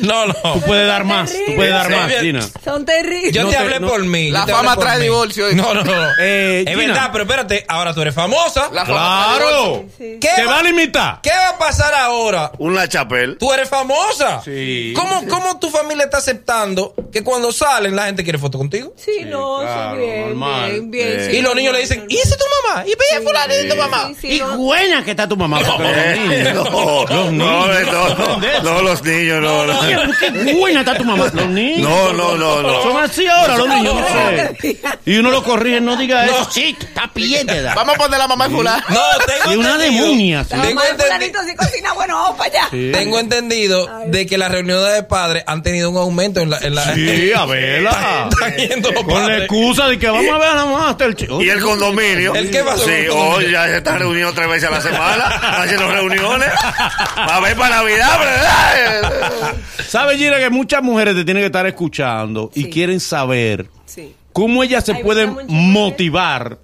No, 0.02 0.25
no. 0.28 0.34
Tú 0.34 0.62
puedes 0.62 0.88
dar 0.88 1.04
más. 1.04 1.32
Tú 1.32 1.56
puedes 1.56 1.72
dar 1.74 1.90
más. 1.90 2.12
Gina. 2.20 2.42
Son 2.64 2.86
terribles. 2.86 3.34
Yo 3.34 3.44
No 3.44 3.50
te 3.50 3.58
hablé 3.58 3.80
no. 3.80 3.88
por 3.88 4.04
mí. 4.06 4.30
La 4.32 4.46
fama 4.48 4.75
trae 4.78 5.00
divorcio. 5.00 5.48
No, 5.54 5.74
no, 5.74 5.84
no. 5.84 6.08
Eh, 6.20 6.64
es 6.68 6.75
Gina. 6.78 6.88
verdad, 6.94 7.10
pero 7.12 7.24
espérate, 7.24 7.66
ahora 7.68 7.94
tú 7.94 8.02
eres 8.02 8.14
famosa. 8.14 8.70
La 8.72 8.86
fama. 8.86 9.36
Claro. 9.38 9.86
Sí. 9.98 10.18
¿Qué 10.20 10.30
Te 10.36 10.46
va- 10.46 10.60
a 10.60 10.64
limitar. 10.64 11.20
¿Qué 11.22 11.30
va 11.32 11.50
a 11.50 11.58
pasar 11.58 11.94
ahora? 11.94 12.52
Una 12.60 12.88
chapel. 12.88 13.38
Tú 13.38 13.52
eres 13.54 13.70
famosa. 13.70 14.42
Sí. 14.44 14.94
¿Cómo, 14.96 15.25
¿Cómo 15.28 15.60
tu 15.60 15.70
familia 15.70 16.06
está 16.06 16.18
aceptando 16.18 16.94
que 17.12 17.24
cuando 17.24 17.52
salen 17.86 17.96
la 17.96 18.06
gente 18.06 18.24
quiere 18.24 18.39
foto 18.39 18.58
contigo? 18.58 18.94
Sí, 18.98 19.24
no, 19.25 19.60
claro, 19.62 19.96
sí, 20.00 20.06
bien, 20.06 20.22
normal. 20.30 20.72
bien, 20.72 20.92
bien. 20.92 21.08
Eh. 21.08 21.27
sí, 21.32 21.38
y 21.38 21.42
los 21.42 21.56
niños 21.56 21.74
le 21.74 21.80
dicen, 21.82 22.06
¿y 22.10 22.18
ese 22.18 22.30
es 22.30 22.38
tu 22.38 22.46
mamá? 22.68 22.84
¿Y 22.86 22.89
ve 22.92 23.24
fulano 23.25 23.54
y 23.63 23.70
tu 23.70 23.75
mamá? 23.75 24.08
sí, 24.10 24.15
sí, 24.22 24.36
Y 24.36 24.39
no. 24.39 24.58
buena 24.58 25.04
que 25.06 25.12
está 25.12 25.27
tu 25.27 25.38
mamá. 25.38 25.60
Eh, 25.62 26.51
no, 26.54 26.63
no, 27.06 27.32
no, 27.32 27.68
no, 27.68 28.62
no, 28.63 28.82
los 28.82 29.04
niños, 29.04 29.42
no, 29.42 29.65
no. 29.65 29.80
Qué 30.20 30.54
buena 30.54 30.80
está 30.82 30.98
tu 30.98 31.04
mamá. 31.06 31.30
Los 31.34 31.48
niños. 31.48 31.88
No, 31.89 32.13
no, 32.13 32.36
no, 32.38 32.62
no. 32.62 32.82
Son 32.84 32.98
así 33.04 33.27
ahora 33.27 33.58
los 33.58 33.68
niños, 33.70 33.94
no 33.96 34.01
no, 34.01 34.08
sé. 34.08 34.77
Y 35.06 35.18
uno 35.18 35.30
lo 35.32 35.44
corrige, 35.44 35.80
no 35.82 35.96
diga 35.96 36.25
eso. 36.25 36.50
Sí, 36.51 36.75
está 36.80 37.10
piedra. 37.13 37.74
Vamos 37.75 37.96
a 37.96 37.98
poner 37.98 38.20
la 38.20 38.27
mamá 38.27 38.48
de 38.48 38.56
fulano. 38.56 38.84
No, 38.89 39.01
tengo 39.25 39.54
Y 39.54 39.58
una 39.58 39.75
entendido- 39.75 40.04
demonia, 40.06 40.44
Tengo, 40.46 40.63
mamá 40.63 40.82
de 40.84 40.89
entendi- 40.92 41.04
fulanito 41.04 41.39
sí 41.48 41.56
cocina, 41.56 41.94
bueno, 41.94 42.15
vamos 42.15 42.38
para 42.38 42.50
allá. 42.50 42.68
Sí. 42.72 42.92
tengo 42.94 43.20
entendido 43.20 43.89
de 44.08 44.25
que 44.25 44.38
las 44.38 44.51
reuniones 44.51 44.94
de 44.94 45.04
padres 45.04 45.44
han 45.48 45.62
tenido 45.63 45.89
un 45.89 45.98
aumento 45.98 46.39
en 46.42 46.50
la... 46.50 46.60
Sí, 46.94 47.32
a 47.34 47.46
verla. 47.84 48.29
Están 48.32 48.55
yendo 48.58 48.91
los 48.91 49.03
Con 49.03 49.13
la 49.13 49.20
padres. 49.22 49.39
excusa 49.44 49.88
de 49.88 50.00
que 50.00 50.08
vamos 50.10 50.32
a 50.34 50.38
ver 50.38 50.50
a 50.50 50.55
la 50.55 50.65
Master. 50.65 51.15
Y 51.41 51.50
el 51.50 51.62
condominio. 51.62 52.36
¿El 52.36 52.51
qué 52.51 52.63
pasó 52.63 52.86
Sí, 52.86 52.91
el 52.91 53.08
condominio? 53.08 53.36
hoy 53.38 53.51
ya 53.51 53.65
se 53.67 53.77
están 53.77 54.00
reuniendo 54.00 54.34
tres 54.34 54.48
veces 54.48 54.70
a 54.70 54.72
la 54.72 54.82
semana, 54.82 55.25
haciendo 55.63 55.91
reuniones. 55.91 56.50
A 57.15 57.39
ver 57.39 57.55
para 57.58 57.77
Navidad, 57.77 58.20
¿verdad? 58.20 59.53
¿Sabe, 59.88 60.17
Gira, 60.17 60.39
que 60.39 60.50
muchas 60.50 60.82
mujeres 60.84 61.15
te 61.15 61.24
tienen 61.25 61.41
que 61.41 61.48
estar 61.48 61.65
escuchando 61.65 62.51
y 62.53 62.63
Sí. 62.63 62.70
quieren 62.70 63.00
saber 63.00 63.67
Sí. 63.86 64.13
cómo 64.34 64.63
ellas 64.63 64.84
se 64.86 64.94
Ay, 64.94 65.03
pueden 65.03 65.38
motivar? 65.48 66.58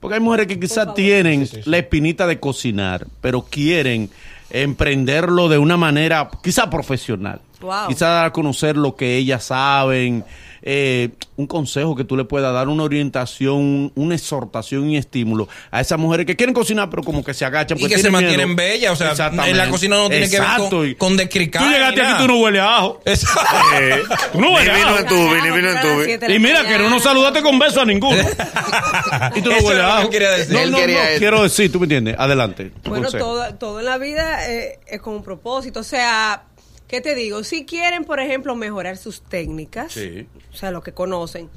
Porque 0.00 0.14
hay 0.14 0.20
mujeres 0.20 0.46
que 0.46 0.60
quizás 0.60 0.76
favor. 0.84 0.94
tienen 0.94 1.48
la 1.64 1.78
espinita 1.78 2.26
de 2.26 2.38
cocinar, 2.38 3.06
pero 3.20 3.42
quieren 3.42 4.10
emprenderlo 4.50 5.48
de 5.48 5.58
una 5.58 5.76
manera 5.76 6.28
quizá 6.42 6.68
profesional. 6.70 7.40
Wow. 7.60 7.88
Quizás 7.88 8.00
dar 8.00 8.26
a 8.26 8.32
conocer 8.32 8.76
lo 8.76 8.94
que 8.94 9.16
ellas 9.16 9.44
saben, 9.44 10.24
eh, 10.68 11.10
un 11.36 11.46
consejo 11.46 11.94
que 11.94 12.02
tú 12.02 12.16
le 12.16 12.24
puedas 12.24 12.52
dar, 12.52 12.66
una 12.66 12.82
orientación, 12.82 13.92
una 13.94 14.16
exhortación 14.16 14.90
y 14.90 14.96
estímulo 14.96 15.48
a 15.70 15.80
esas 15.80 15.96
mujeres 15.96 16.26
que 16.26 16.34
quieren 16.34 16.52
cocinar, 16.52 16.90
pero 16.90 17.04
como 17.04 17.22
que 17.22 17.34
se 17.34 17.44
agachan. 17.44 17.78
Y 17.78 17.82
porque 17.82 17.94
que 17.94 18.02
se 18.02 18.08
tienen 18.08 18.12
mantienen 18.24 18.48
miedo. 18.48 18.56
bellas, 18.56 18.92
o 18.92 18.96
sea, 18.96 19.12
Exactamente. 19.12 19.52
en 19.52 19.56
la 19.58 19.68
cocina 19.70 19.96
no 19.96 20.08
tiene 20.08 20.28
que 20.28 20.40
ver 20.40 20.48
con, 20.68 20.94
con 20.94 21.16
descricar. 21.16 21.62
Tú 21.62 21.70
llegaste 21.70 22.02
aquí, 22.02 22.12
tú 22.18 22.26
no 22.26 22.38
hueles 22.40 22.60
a 22.62 22.78
ajo. 22.78 23.00
Exacto. 23.04 23.56
Eh, 23.80 24.02
Tú 24.32 24.40
no 24.40 24.54
hueles 24.54 24.74
a 24.74 24.88
ajo. 24.88 24.98
en 24.98 25.06
tubi, 25.06 25.42
ni 25.42 25.50
vino 25.56 25.70
en 25.70 25.80
tubi. 26.18 26.34
Y 26.34 26.38
mira 26.40 26.64
que 26.66 26.78
no 26.78 26.98
saludaste 26.98 27.42
con 27.42 27.60
beso 27.60 27.82
a 27.82 27.84
ninguno. 27.84 28.20
y 29.36 29.40
tú 29.42 29.50
no 29.50 29.58
hueles 29.58 29.84
a 29.84 29.98
ajo. 29.98 30.10
quería 30.10 30.30
decir. 30.32 30.52
No, 30.52 30.66
no, 30.66 30.78
quería 30.78 30.96
no, 30.98 31.08
eso. 31.10 31.18
quiero 31.20 31.42
decir, 31.44 31.70
tú 31.70 31.78
me 31.78 31.84
entiendes. 31.84 32.16
Adelante. 32.18 32.72
tu 32.82 32.90
Bueno, 32.90 33.08
todo, 33.12 33.54
todo 33.54 33.78
en 33.78 33.84
la 33.86 33.98
vida 33.98 34.50
eh, 34.50 34.80
es 34.84 35.00
con 35.00 35.14
un 35.14 35.22
propósito. 35.22 35.78
O 35.78 35.84
sea, 35.84 36.42
¿qué 36.88 37.00
te 37.00 37.14
digo? 37.14 37.42
Si 37.44 37.64
quieren, 37.66 38.04
por 38.04 38.20
ejemplo, 38.20 38.54
mejorar 38.54 38.96
sus 38.96 39.22
técnicas, 39.22 39.92
Sí. 39.92 40.26
o 40.52 40.56
sea, 40.56 40.70
lo 40.70 40.82
que 40.82 40.92
conocen. 40.92 41.48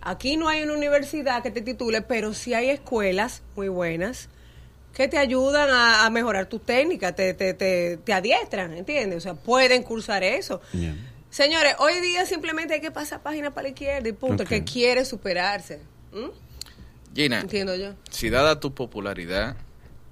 Aquí 0.00 0.36
no 0.36 0.48
hay 0.48 0.62
una 0.62 0.72
universidad 0.74 1.42
que 1.42 1.50
te 1.50 1.60
titule, 1.62 2.02
pero 2.02 2.34
sí 2.34 2.54
hay 2.54 2.70
escuelas 2.70 3.42
muy 3.54 3.68
buenas 3.68 4.28
que 4.94 5.08
te 5.08 5.16
ayudan 5.16 5.70
a, 5.70 6.04
a 6.04 6.10
mejorar 6.10 6.46
tus 6.46 6.62
técnicas, 6.64 7.14
te, 7.14 7.32
te, 7.34 7.54
te, 7.54 7.96
te 7.98 8.12
adiestran, 8.12 8.72
¿entiendes? 8.74 9.18
O 9.18 9.20
sea, 9.20 9.34
pueden 9.34 9.82
cursar 9.84 10.22
eso. 10.24 10.60
Bien. 10.72 11.08
Señores, 11.30 11.76
hoy 11.78 11.98
día 12.00 12.26
simplemente 12.26 12.74
hay 12.74 12.80
que 12.82 12.90
pasar 12.90 13.22
página 13.22 13.54
para 13.54 13.62
la 13.62 13.68
izquierda 13.70 14.06
y 14.08 14.12
punto. 14.12 14.42
El 14.42 14.48
que 14.50 14.64
quiere 14.64 15.04
superarse. 15.06 15.80
¿Mm? 16.12 16.28
Gina, 17.14 17.40
Entiendo 17.40 17.74
yo. 17.74 17.94
si 18.10 18.28
dada 18.28 18.58
tu 18.60 18.74
popularidad, 18.74 19.56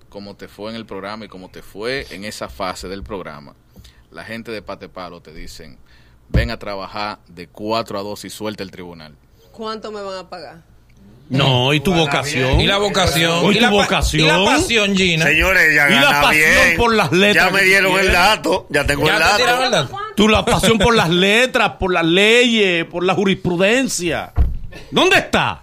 como 0.08 0.36
te 0.36 0.48
fue 0.48 0.70
en 0.70 0.76
el 0.76 0.86
programa 0.86 1.24
y 1.26 1.28
como 1.28 1.50
te 1.50 1.62
fue 1.62 2.06
en 2.10 2.24
esa 2.24 2.48
fase 2.48 2.88
del 2.88 3.02
programa, 3.02 3.54
la 4.10 4.24
gente 4.24 4.50
de 4.50 4.62
Patepalo 4.62 5.20
te 5.20 5.32
dicen, 5.32 5.78
ven 6.28 6.50
a 6.50 6.58
trabajar 6.58 7.18
de 7.28 7.46
4 7.48 7.98
a 7.98 8.02
2 8.02 8.24
y 8.24 8.30
suelta 8.30 8.62
el 8.62 8.70
tribunal. 8.70 9.14
¿Cuánto 9.52 9.90
me 9.92 10.00
van 10.02 10.18
a 10.18 10.28
pagar? 10.28 10.62
No, 11.28 11.72
y 11.72 11.78
tu 11.78 11.94
vocación. 11.94 12.60
Y 12.60 12.66
la 12.66 12.78
vocación. 12.78 13.52
Y, 13.52 13.60
la 13.60 13.70
tu 13.70 13.76
pa- 13.76 13.82
vocación. 13.84 14.24
y 14.24 14.28
la 14.28 14.44
pasión, 14.44 14.96
Gina. 14.96 15.26
Señores, 15.26 15.72
ya 15.74 15.88
Y 15.88 15.94
la 15.94 16.20
pasión 16.22 16.50
bien. 16.64 16.76
por 16.76 16.92
las 16.92 17.12
letras 17.12 17.46
Ya 17.46 17.50
me 17.52 17.62
dieron 17.62 17.98
el 18.00 18.10
dato. 18.12 18.66
Ya 18.68 18.84
tengo 18.84 19.06
Ya 19.06 19.16
el 19.16 19.22
te 19.22 19.36
tiraron 19.36 19.64
el 19.66 19.70
dato. 19.70 19.92
dato. 19.92 20.04
Tú 20.16 20.26
la 20.28 20.44
pasión 20.44 20.78
por 20.78 20.96
las 20.96 21.08
letras, 21.08 21.74
por 21.78 21.92
las 21.92 22.04
leyes, 22.04 22.84
por 22.86 23.04
la 23.04 23.14
jurisprudencia. 23.14 24.32
¿Dónde 24.90 25.16
está? 25.18 25.60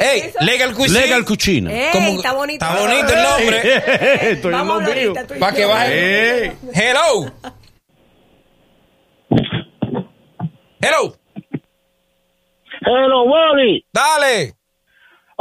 Ey, 0.00 0.32
legal 0.40 0.74
cuisine. 0.74 1.00
Legal 1.00 1.24
Cuchina. 1.24 1.72
Está 1.72 2.32
bonito. 2.32 2.64
Está 2.64 2.80
bonito 2.80 3.12
el 3.12 3.22
nombre. 3.22 3.60
Estoy 4.32 4.52
en 4.52 4.58
Vamos 4.58 4.82
lo 4.84 4.90
tú 5.26 5.34
y 5.34 5.38
Para 5.38 5.56
que 5.56 5.64
baje. 5.64 6.46
Hello. 6.72 7.32
Hello. 10.80 11.16
Hello, 12.82 13.24
Wally. 13.24 13.84
Dale. 13.92 14.54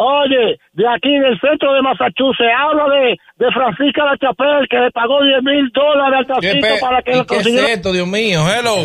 Oye, 0.01 0.57
de 0.71 0.87
aquí 0.87 1.11
del 1.19 1.37
centro 1.41 1.73
de 1.73 1.81
Massachusetts, 1.81 2.53
hablo 2.57 2.89
de, 2.89 3.17
de 3.35 3.51
Francisca 3.51 4.05
La 4.05 4.17
Chapelle, 4.17 4.65
que 4.69 4.77
le 4.79 4.91
pagó 4.91 5.21
10 5.21 5.43
mil 5.43 5.69
dólares 5.73 6.25
al 6.29 6.39
¿Qué, 6.39 6.47
tacito 6.47 6.67
pe- 6.67 6.79
para 6.79 7.01
que 7.01 7.11
¿Y 7.11 7.15
lo 7.17 7.25
qué 7.25 7.35
es 7.35 7.43
consiguiera. 7.43 7.67
esto, 7.73 7.91
Dios 7.91 8.07
mío? 8.07 8.39
Hello. 8.47 8.75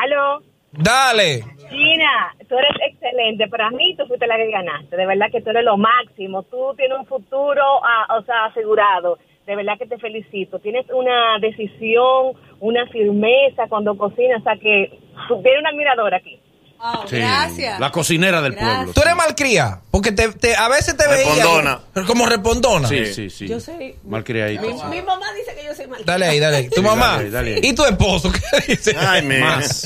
Aló, 0.00 0.42
Dale. 0.72 1.42
Gina, 1.70 2.34
tú 2.48 2.56
eres 2.56 2.70
excelente. 2.88 3.48
Para 3.48 3.70
mí, 3.70 3.94
tú 3.96 4.06
fuiste 4.06 4.26
la 4.28 4.36
que 4.36 4.50
ganaste. 4.50 4.96
De 4.96 5.06
verdad 5.06 5.26
que 5.32 5.40
tú 5.42 5.50
eres 5.50 5.64
lo 5.64 5.76
máximo. 5.76 6.44
Tú 6.44 6.72
tienes 6.76 6.96
un 6.98 7.06
futuro, 7.06 7.62
ah, 7.84 8.16
o 8.18 8.22
sea, 8.22 8.44
asegurado. 8.46 9.18
De 9.46 9.56
verdad 9.56 9.76
que 9.78 9.86
te 9.86 9.98
felicito. 9.98 10.58
Tienes 10.60 10.86
una 10.90 11.38
decisión, 11.40 12.32
una 12.60 12.86
firmeza 12.86 13.66
cuando 13.68 13.96
cocinas. 13.96 14.40
O 14.40 14.44
sea, 14.44 14.56
que 14.56 14.98
tú 15.26 15.42
tienes 15.42 15.60
una 15.60 15.70
admiradora 15.70 16.18
aquí. 16.18 16.38
Ah, 16.80 17.04
Sí, 17.08 17.16
Gracias. 17.16 17.80
La 17.80 17.90
cocinera 17.90 18.40
del 18.40 18.52
Gracias. 18.52 18.74
pueblo. 18.76 18.92
Tú 18.92 19.00
eres 19.02 19.16
malcría, 19.16 19.80
porque 19.90 20.12
te, 20.12 20.28
te- 20.28 20.54
a 20.56 20.68
veces 20.68 20.96
te 20.96 21.08
veía 21.08 21.34
Respondona. 21.34 21.80
como- 21.92 22.06
como 22.06 22.26
respondona. 22.26 22.88
Sí, 22.88 23.12
sí, 23.12 23.30
sí. 23.30 23.48
Yo 23.48 23.58
soy. 23.60 23.96
Malcriadita. 24.04 24.62
Mi, 24.62 24.96
mi 24.96 25.02
mamá 25.02 25.26
dice 25.34 25.54
que 25.56 25.64
yo 25.66 25.74
soy 25.74 25.86
mal. 25.88 26.04
Dale 26.04 26.26
ahí, 26.26 26.38
dale 26.38 26.56
ahí. 26.58 26.68
Tu 26.68 26.76
Sí, 26.76 26.80
mamá. 26.82 27.16
dale, 27.16 27.30
dale. 27.30 27.60
¿Y 27.62 27.72
tu 27.72 27.84
esposo 27.84 28.30
qué 28.30 28.40
dice? 28.68 28.96
Ay, 28.98 29.22
mira. 29.22 29.56
Más. 29.56 29.84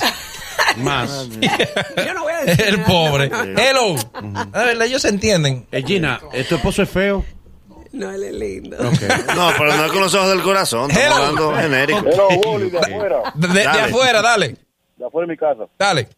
Más. 0.77 1.29
Yo 1.97 2.15
no 2.15 2.23
voy 2.25 2.33
a 2.33 2.45
decir 2.45 2.65
El 2.67 2.77
nada. 2.79 2.87
pobre. 2.89 3.31
Hello. 3.57 3.97
La 4.53 4.65
verdad, 4.65 4.87
ellos 4.87 5.03
se 5.03 5.09
entienden. 5.09 5.67
Eh, 5.73 5.83
Gina, 5.87 6.21
¿eh, 6.33 6.45
¿tu 6.45 6.57
esposo 6.57 6.83
es 6.83 6.91
feo? 6.91 7.25
No, 7.93 8.11
él 8.11 8.23
es 8.25 8.33
lindo. 8.35 8.77
Ok. 8.79 9.03
No, 9.37 9.51
pero 9.59 9.77
no 9.77 9.85
es 9.87 9.93
con 9.93 10.01
los 10.01 10.15
ojos 10.15 10.29
del 10.31 10.43
corazón. 10.43 10.91
Estamos 10.91 11.19
hablando 11.19 11.55
genérico. 11.57 11.99
Hello, 12.07 12.29
Wally, 12.29 12.71
de 12.71 12.79
afuera, 12.79 13.17
De, 13.35 13.49
de 13.49 13.65
Dale. 13.65 13.81
afuera, 13.83 14.23
dale. 14.23 14.57
de 14.97 15.07
afuera 15.07 15.27
de 15.27 15.33
mi 15.33 15.37
casa. 15.39 15.63
Dale. 15.79 16.09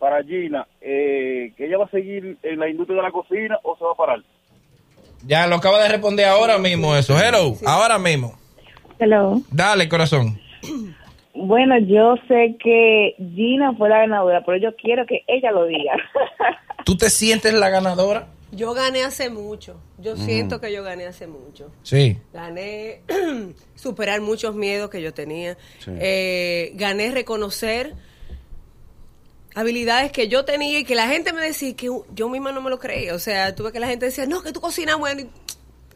Para 0.00 0.24
Gina, 0.24 0.66
eh, 0.80 1.52
que 1.56 1.66
ella 1.66 1.76
va 1.76 1.84
a 1.84 1.90
seguir 1.90 2.38
en 2.42 2.58
la 2.58 2.70
industria 2.70 2.96
de 2.96 3.02
la 3.02 3.12
cocina 3.12 3.58
o 3.62 3.76
se 3.76 3.84
va 3.84 3.92
a 3.92 3.94
parar. 3.94 4.20
Ya 5.26 5.46
lo 5.46 5.56
acaba 5.56 5.82
de 5.82 5.90
responder 5.90 6.26
ahora 6.26 6.56
mismo 6.56 6.96
eso. 6.96 7.18
Hello. 7.20 7.54
Ahora 7.66 7.98
mismo. 7.98 8.34
Hello. 8.98 9.42
Dale, 9.50 9.90
corazón. 9.90 10.40
Bueno, 11.34 11.78
yo 11.80 12.14
sé 12.28 12.56
que 12.58 13.14
Gina 13.34 13.74
fue 13.76 13.90
la 13.90 13.98
ganadora, 13.98 14.42
pero 14.44 14.56
yo 14.56 14.74
quiero 14.74 15.04
que 15.06 15.22
ella 15.26 15.50
lo 15.50 15.66
diga. 15.66 15.92
¿Tú 16.84 16.96
te 16.96 17.10
sientes 17.10 17.52
la 17.52 17.68
ganadora? 17.68 18.28
Yo 18.52 18.72
gané 18.72 19.04
hace 19.04 19.28
mucho. 19.28 19.78
Yo 19.98 20.16
siento 20.16 20.60
que 20.60 20.72
yo 20.72 20.82
gané 20.82 21.06
hace 21.06 21.26
mucho. 21.26 21.70
Sí. 21.82 22.18
Gané 22.32 23.02
superar 23.76 24.22
muchos 24.22 24.54
miedos 24.54 24.88
que 24.88 25.02
yo 25.02 25.12
tenía. 25.12 25.58
Sí. 25.78 25.92
Eh, 26.00 26.72
gané 26.74 27.10
reconocer 27.12 27.94
habilidades 29.54 30.12
que 30.12 30.28
yo 30.28 30.44
tenía 30.44 30.78
y 30.78 30.84
que 30.84 30.94
la 30.94 31.08
gente 31.08 31.32
me 31.32 31.40
decía 31.42 31.74
que 31.76 31.88
yo 32.14 32.28
misma 32.28 32.52
no 32.52 32.60
me 32.62 32.70
lo 32.70 32.78
creía. 32.78 33.14
O 33.14 33.18
sea, 33.18 33.54
tuve 33.54 33.72
que 33.72 33.80
la 33.80 33.86
gente 33.88 34.06
decía, 34.06 34.26
no, 34.26 34.42
que 34.42 34.52
tú 34.52 34.60
cocinas 34.60 34.98
bueno. 34.98 35.22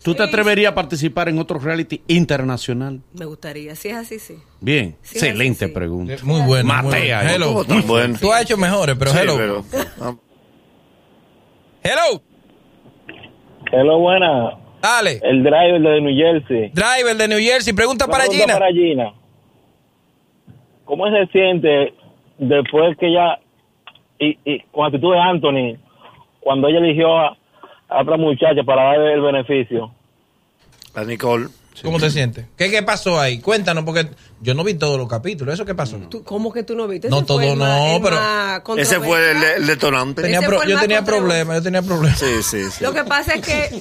¿Tú 0.03 0.15
te 0.15 0.23
atreverías 0.23 0.73
a 0.73 0.75
participar 0.75 1.31
en 1.31 1.39
otro 1.39 1.59
reality 1.59 2.03
internacional? 2.09 3.01
me 3.15 3.25
gustaría. 3.25 3.75
Si 3.75 3.89
es 3.89 3.97
así, 3.97 4.19
sí. 4.19 4.35
Bien. 4.61 4.97
Sí, 5.01 5.17
Excelente 5.17 5.67
sí. 5.69 5.73
pregunta. 5.73 6.15
Muy 6.25 6.43
bueno. 6.43 6.69
Matea 6.69 7.19
muy 7.23 7.27
bueno. 7.39 7.47
Hello. 7.53 7.65
Tan 7.65 7.87
bueno. 7.87 8.19
Tú 8.21 8.31
has 8.33 8.43
hecho 8.43 8.59
mejores, 8.59 8.97
pero 8.99 9.13
Sí, 9.13 9.19
hello. 9.23 9.37
pero- 9.39 9.65
ah, 10.03 10.15
Hello. 11.83 12.23
Hello, 13.73 13.99
buena. 13.99 14.59
Dale. 14.83 15.21
El 15.23 15.43
driver 15.43 15.81
de 15.81 16.01
New 16.03 16.15
Jersey. 16.15 16.71
Driver 16.75 17.17
de 17.17 17.29
New 17.29 17.39
Jersey, 17.39 17.73
pregunta 17.73 18.07
para 18.07 18.25
pregunta 18.25 18.45
Gina. 18.45 18.59
para 18.59 18.73
Gina. 18.73 19.15
¿Cómo 20.85 21.07
se 21.11 21.27
siente 21.33 21.95
después 22.39 22.95
que 22.99 23.07
ella, 23.09 23.39
y, 24.19 24.39
y 24.45 24.61
con 24.73 24.87
actitud 24.87 25.13
de 25.13 25.21
Anthony, 25.21 25.79
cuando 26.41 26.69
ella 26.69 26.79
eligió 26.79 27.17
a, 27.19 27.37
a 27.89 28.03
otra 28.03 28.17
muchacha 28.17 28.63
para 28.65 28.85
darle 28.85 29.15
el 29.15 29.21
beneficio? 29.23 29.93
La 30.95 31.05
Nicole. 31.05 31.49
¿Cómo 31.83 31.99
te 31.99 32.09
sientes? 32.09 32.47
¿Qué, 32.57 32.71
¿Qué 32.71 32.85
pasó 32.85 33.19
ahí? 33.19 33.41
Cuéntanos, 33.41 33.83
porque 33.83 34.07
yo 34.41 34.55
no 34.55 34.63
vi 34.63 34.75
todos 34.75 34.97
los 34.97 35.09
capítulos. 35.09 35.55
¿Eso 35.55 35.65
qué 35.65 35.75
pasó? 35.75 35.97
¿Tú- 36.09 36.23
¿Cómo 36.23 36.53
que 36.53 36.63
tú 36.63 36.77
no 36.77 36.87
viste? 36.87 37.09
No 37.09 37.17
Ese 37.19 37.27
todo, 37.27 37.39
fue 37.39 37.51
el 37.53 37.59
no, 37.59 37.97
el 37.97 38.01
pero- 38.03 38.77
Ese 38.81 39.01
fue 39.01 39.31
el, 39.33 39.43
el 39.43 39.67
detonante. 39.67 40.23
Tenía 40.23 40.39
Ese 40.39 40.47
pro- 40.47 40.59
fue 40.59 40.67
el 40.67 40.71
yo 40.71 40.79
tenía 40.79 41.05
problemas, 41.05 41.57
yo 41.57 41.63
tenía 41.65 41.83
problemas. 41.83 42.17
Sí, 42.21 42.43
sí, 42.45 42.71
sí. 42.71 42.85
Lo 42.85 42.93
que 42.95 43.03
pasa 43.03 43.35
es 43.35 43.45
que 43.45 43.81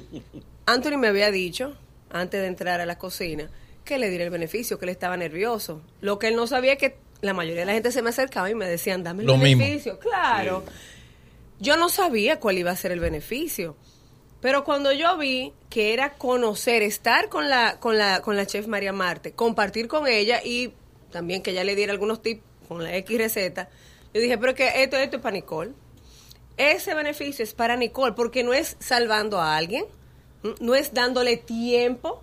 Anthony 0.66 0.96
me 0.96 1.08
había 1.08 1.30
dicho, 1.30 1.74
antes 2.10 2.40
de 2.40 2.46
entrar 2.46 2.80
a 2.80 2.86
la 2.86 2.96
cocina, 2.96 3.50
que 3.84 3.98
le 3.98 4.08
diera 4.08 4.24
el 4.24 4.30
beneficio, 4.30 4.78
que 4.78 4.86
él 4.86 4.90
estaba 4.90 5.18
nervioso. 5.18 5.82
Lo 6.00 6.18
que 6.18 6.28
él 6.28 6.36
no 6.36 6.46
sabía 6.46 6.72
es 6.72 6.78
que 6.78 6.96
la 7.20 7.34
mayoría 7.34 7.60
de 7.60 7.66
la 7.66 7.72
gente 7.72 7.92
se 7.92 8.02
me 8.02 8.10
acercaba 8.10 8.50
y 8.50 8.54
me 8.54 8.66
decían, 8.66 9.02
dame 9.02 9.22
el 9.22 9.26
Lo 9.26 9.36
mismo. 9.36 9.62
beneficio. 9.62 9.98
Claro. 9.98 10.64
Yo 11.58 11.76
no 11.76 11.88
sabía 11.88 12.40
cuál 12.40 12.58
iba 12.58 12.70
a 12.70 12.76
ser 12.76 12.92
el 12.92 13.00
beneficio. 13.00 13.76
Pero 14.40 14.64
cuando 14.64 14.90
yo 14.92 15.18
vi 15.18 15.52
que 15.68 15.92
era 15.92 16.14
conocer, 16.14 16.82
estar 16.82 17.28
con 17.28 17.50
la, 17.50 17.78
con 17.78 17.98
la, 17.98 18.22
con 18.22 18.36
la 18.36 18.46
chef 18.46 18.66
María 18.66 18.92
Marte, 18.92 19.32
compartir 19.32 19.86
con 19.86 20.06
ella 20.08 20.40
y 20.42 20.72
también 21.10 21.42
que 21.42 21.50
ella 21.50 21.62
le 21.64 21.74
diera 21.76 21.92
algunos 21.92 22.22
tips 22.22 22.42
con 22.66 22.82
la 22.82 22.94
X 22.96 23.18
receta, 23.18 23.68
yo 24.14 24.20
dije, 24.20 24.38
pero 24.38 24.54
que 24.54 24.82
esto, 24.82 24.96
esto 24.96 25.16
es 25.16 25.22
para 25.22 25.34
Nicole. 25.34 25.72
Ese 26.56 26.94
beneficio 26.94 27.42
es 27.42 27.52
para 27.52 27.76
Nicole 27.76 28.14
porque 28.14 28.42
no 28.42 28.54
es 28.54 28.76
salvando 28.80 29.40
a 29.40 29.56
alguien, 29.56 29.84
no 30.60 30.74
es 30.74 30.94
dándole 30.94 31.36
tiempo 31.36 32.22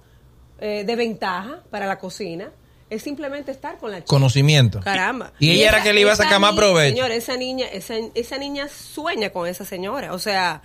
eh, 0.60 0.84
de 0.86 0.96
ventaja 0.96 1.64
para 1.70 1.86
la 1.86 2.00
cocina, 2.00 2.52
es 2.90 3.02
simplemente 3.02 3.52
estar 3.52 3.78
con 3.78 3.92
la 3.92 3.98
chica. 3.98 4.08
Conocimiento. 4.08 4.80
Caramba. 4.80 5.34
Y 5.40 5.52
ella 5.52 5.70
era 5.70 5.84
que 5.84 5.94
le 5.94 6.02
iba 6.02 6.12
a 6.12 6.14
esa 6.14 6.24
sacar 6.24 6.40
más 6.40 6.56
provecho. 6.56 6.96
Señor, 6.96 7.12
esa 7.12 7.36
niña, 7.38 7.68
esa, 7.68 7.96
esa 8.16 8.38
niña 8.38 8.68
sueña 8.70 9.32
con 9.32 9.48
esa 9.48 9.66
señora. 9.66 10.14
O 10.14 10.20
sea. 10.20 10.62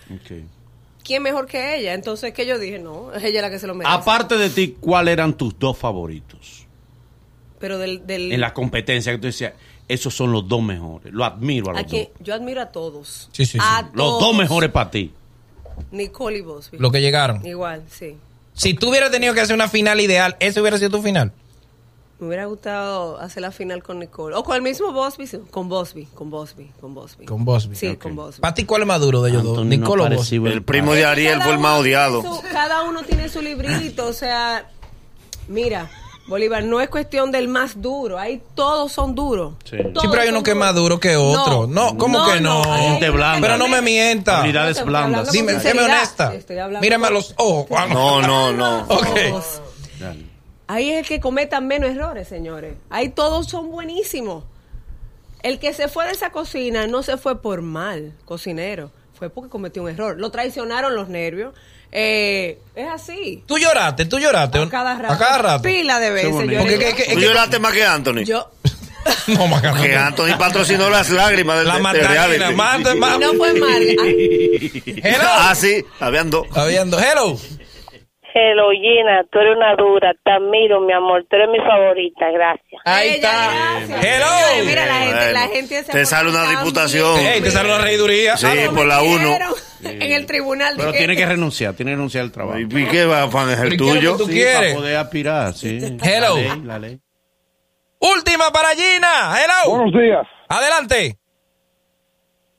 ¿quién 1.05 1.23
mejor 1.23 1.47
que 1.47 1.77
ella? 1.77 1.95
Entonces, 1.95 2.33
que 2.33 2.47
yo 2.47 2.59
dije, 2.59 2.79
no, 2.79 3.13
es 3.13 3.23
ella 3.25 3.43
la 3.43 3.51
que 3.51 3.59
se 3.59 3.67
lo 3.67 3.75
merece. 3.75 3.95
Aparte 3.95 4.37
de 4.37 4.51
ti, 4.51 4.77
¿cuáles 4.81 5.13
eran 5.13 5.37
tus 5.37 5.59
dos 5.59 5.77
favoritos? 5.77 6.67
Pero 7.59 7.79
del... 7.79 8.07
del 8.07 8.33
En 8.33 8.41
la 8.41 8.55
competencia 8.55 9.13
que 9.13 9.19
tú 9.19 9.27
decías, 9.27 9.53
esos 9.89 10.15
son 10.15 10.33
los 10.33 10.49
dos 10.49 10.63
mejores. 10.63 11.13
Lo 11.13 11.25
admiro 11.25 11.71
a 11.71 11.73
los 11.75 11.81
a 11.81 11.85
dos. 11.85 12.09
yo 12.21 12.35
admiro 12.35 12.61
a 12.61 12.67
todos. 12.67 13.29
Sí, 13.33 13.45
sí, 13.45 13.53
sí. 13.53 13.59
A 13.61 13.91
Los 13.93 14.21
dos 14.21 14.35
mejores 14.37 14.71
para 14.71 14.91
ti. 14.91 15.13
Nicole 15.91 16.39
y 16.39 16.41
Bosby. 16.43 16.79
Lo 16.79 16.91
que 16.91 17.01
llegaron. 17.01 17.45
Igual, 17.45 17.83
sí. 17.89 18.17
Si 18.55 18.75
tú 18.75 18.91
hubieras 18.91 19.11
tenido 19.11 19.33
que 19.35 19.41
hacer 19.41 19.55
una 19.55 19.69
final 19.69 20.01
ideal, 20.01 20.37
¿ese 20.39 20.61
hubiera 20.61 20.77
sido 20.79 20.91
tu 20.91 21.03
final? 21.03 21.33
Me 22.23 22.29
hubiera 22.29 22.47
gustado 22.47 23.19
hacer 23.21 23.43
la 23.43 23.51
final 23.51 23.83
con 23.83 23.99
Nicole. 23.99 24.37
O 24.37 24.45
con 24.45 24.55
el 24.55 24.63
mismo 24.63 24.93
Bosby, 24.93 25.27
sí, 25.27 25.39
con 25.51 25.69
Bosby, 25.69 26.07
con 26.07 26.31
Bosby, 26.31 26.71
con 26.81 26.95
Bosby. 26.95 27.27
Con 27.27 27.45
Bosby. 27.45 27.75
Sí, 27.75 27.97
con 27.97 28.15
Bosby. 28.15 28.41
¿Para 28.41 28.55
ti 28.55 28.65
cuál 28.65 28.83
es 28.83 28.87
más 28.89 29.01
duro 29.01 29.23
de 29.23 29.31
ellos 29.31 29.43
dos? 29.43 29.57
No 29.59 29.65
¿Nicole 29.65 30.03
o 30.03 30.05
parecía 30.05 30.39
Bosby? 30.39 30.53
El 30.53 30.63
primo 30.63 30.95
de 30.95 31.05
Ariel 31.05 31.43
fue 31.43 31.53
el 31.55 31.59
más 31.59 31.81
odiado. 31.81 32.23
su- 32.23 32.43
cada 32.53 32.83
uno 32.85 33.03
tiene 33.03 33.29
su 33.29 33.43
librito, 33.43 34.07
o 34.07 34.13
sea, 34.13 34.71
mira, 35.49 35.91
Bolívar, 36.29 36.63
no 36.63 36.81
es 36.81 36.89
cuestión 36.89 37.33
del 37.33 37.49
más 37.49 37.83
duro, 37.83 38.17
ahí 38.21 38.41
todos 38.55 38.93
son 38.93 39.17
duros. 39.17 39.55
Sí. 39.65 39.79
Todos 39.93 40.03
Sí, 40.03 40.09
pero 40.09 40.23
hay 40.23 40.29
uno 40.29 40.45
que 40.45 40.53
es 40.53 40.57
más 40.57 40.73
duro 40.77 41.01
que 41.01 41.17
otro. 41.17 41.67
No, 41.67 41.99
¿cómo 41.99 42.19
No, 42.21 42.33
que 42.33 42.41
no? 42.41 42.63
no, 42.65 42.73
Gente 42.77 43.11
blanda. 43.11 43.41
Pero 43.49 43.59
no 43.59 43.67
me 43.69 43.83
mienta. 43.83 44.39
Habilidades 44.39 44.79
No 44.79 44.87
blandas. 44.87 45.33
Dime, 45.33 45.59
séme 45.59 45.83
honesta. 45.83 46.33
Mírame 46.81 47.09
a 47.09 47.11
los 47.11 47.35
ojos. 47.39 47.69
No, 47.91 48.23
no, 48.23 48.53
no. 48.53 48.83
Ok. 48.89 49.07
Todos. 49.29 49.61
Ahí 50.73 50.91
es 50.91 51.01
el 51.01 51.07
que 51.07 51.21
cometan 51.21 51.67
menos 51.67 51.91
errores, 51.91 52.29
señores. 52.29 52.75
Ahí 52.89 53.11
todos 53.11 53.47
son 53.49 53.71
buenísimos. 53.71 54.45
El 55.43 55.59
que 55.59 55.75
se 55.75 55.89
fue 55.89 56.07
de 56.07 56.13
esa 56.13 56.31
cocina 56.31 56.87
no 56.87 57.03
se 57.03 57.17
fue 57.19 57.43
por 57.43 57.61
mal, 57.63 58.13
cocinero. 58.25 58.91
Fue 59.19 59.29
porque 59.29 59.51
cometió 59.51 59.83
un 59.83 59.91
error. 59.91 60.19
Lo 60.19 60.31
traicionaron 60.31 60.95
los 60.95 61.09
nervios. 61.09 61.53
Eh, 61.91 62.59
es 62.75 62.89
así. 62.89 63.45
Tú 63.47 63.59
lloraste, 63.59 64.07
tú 64.07 64.19
lloraste. 64.19 64.59
A 64.59 64.69
cada 64.71 64.95
rato. 64.97 65.13
A 65.15 65.19
cada 65.19 65.39
rato. 65.39 65.63
Pila 65.63 65.99
de 66.01 66.11
veces. 66.11 66.33
Porque 66.33 66.79
que- 66.79 66.95
que- 66.95 67.15
Tú 67.15 67.21
lloraste 67.21 67.59
más 67.59 67.73
que 67.75 67.85
Anthony. 67.85 68.25
Yo, 68.25 68.51
No, 69.27 69.47
Macarena. 69.49 69.83
Que 69.83 69.97
Anthony 69.97 70.39
patrocinó 70.39 70.89
las 70.89 71.11
lágrimas 71.11 71.59
del 71.59 71.69
La 71.69 71.75
de- 71.75 71.81
de 72.39 73.19
no 73.19 73.35
fue 73.35 73.55
mal. 73.55 73.83
Ay, 74.05 74.83
Hello. 75.03 75.29
Ah, 75.29 75.55
sí, 75.55 75.85
habían 76.01 76.31
dos. 76.31 76.47
Está 76.47 76.65
viendo. 76.67 76.99
Hello. 76.99 77.37
Hello, 78.35 78.71
Gina, 78.71 79.25
tú 79.31 79.39
eres 79.41 79.57
una 79.57 79.75
dura, 79.77 80.13
te 80.25 80.31
admiro, 80.31 80.81
mi 80.81 80.93
amor, 80.93 81.25
tú 81.29 81.37
eres 81.37 81.49
mi 81.51 81.59
favorita, 81.59 82.31
gracias. 82.31 82.81
Ahí 82.85 83.11
está. 83.11 83.29
gracias. 83.29 84.05
Hello. 84.05 84.27
Señores, 84.27 84.67
Mira, 84.67 84.87
la 84.87 84.95
gente, 84.95 85.33
la 85.33 85.49
gente 85.49 85.83
se 85.85 85.93
te 85.93 86.07
sale 86.07 86.31
una 86.31 86.49
diputación. 86.49 87.19
bien. 87.19 87.33
Ey, 87.35 87.41
te 87.43 87.51
sale 87.51 87.69
una 87.75 87.85
reiduría. 87.85 88.37
Sí, 88.39 88.47
Ah, 88.47 88.71
por 88.75 88.87
la 88.87 89.03
me 89.03 89.09
uno. 89.17 89.29
dieron 89.29 89.53
En 89.85 90.13
el 90.13 90.27
tribunal. 90.27 90.75
Pero 90.79 90.93
tiene 90.93 91.15
que 91.17 91.27
renunciar, 91.27 91.75
tiene 91.75 91.91
que 91.91 91.97
renunciar 91.97 92.25
al 92.25 92.33
trabajo. 92.33 92.59
¿Y 92.59 92.87
qué 92.87 93.05
va, 93.05 93.29
Juan? 93.31 93.51
¿Es 93.51 93.59
el 93.61 93.69
¿Pero 93.71 93.85
qué 93.85 93.91
es 93.91 93.95
lo 93.95 94.01
tuyo? 94.13 94.17
tú 94.17 94.25
Sí, 94.27 94.33
quieres? 94.33 94.57
para 94.63 94.75
poder 94.77 94.97
aspirar, 94.97 95.53
sí. 95.53 95.79
Hello. 96.03 96.37
La 96.37 96.41
ley, 96.55 96.63
la 96.65 96.79
ley. 96.79 96.99
Última 98.01 98.51
para 98.51 98.71
Gina. 98.71 99.35
Hello. 99.37 99.77
Buenos 99.77 99.93
días. 100.01 100.27
Adelante. 100.49 101.19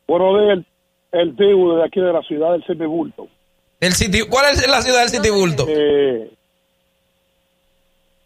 Buenos 0.07 0.39
días, 0.39 0.65
el, 1.13 1.19
el 1.21 1.35
tribu 1.35 1.75
de 1.77 1.85
aquí 1.85 1.99
de 1.99 2.13
la 2.13 2.21
ciudad 2.21 2.51
del 2.51 2.63
Semibulto. 2.65 3.27
El 3.85 3.93
sitio, 3.93 4.25
¿Cuál 4.29 4.51
es 4.53 4.67
la 4.67 4.81
ciudad 4.81 5.01
del 5.01 5.09
Citibulto? 5.09 5.65
Eh, 5.67 6.29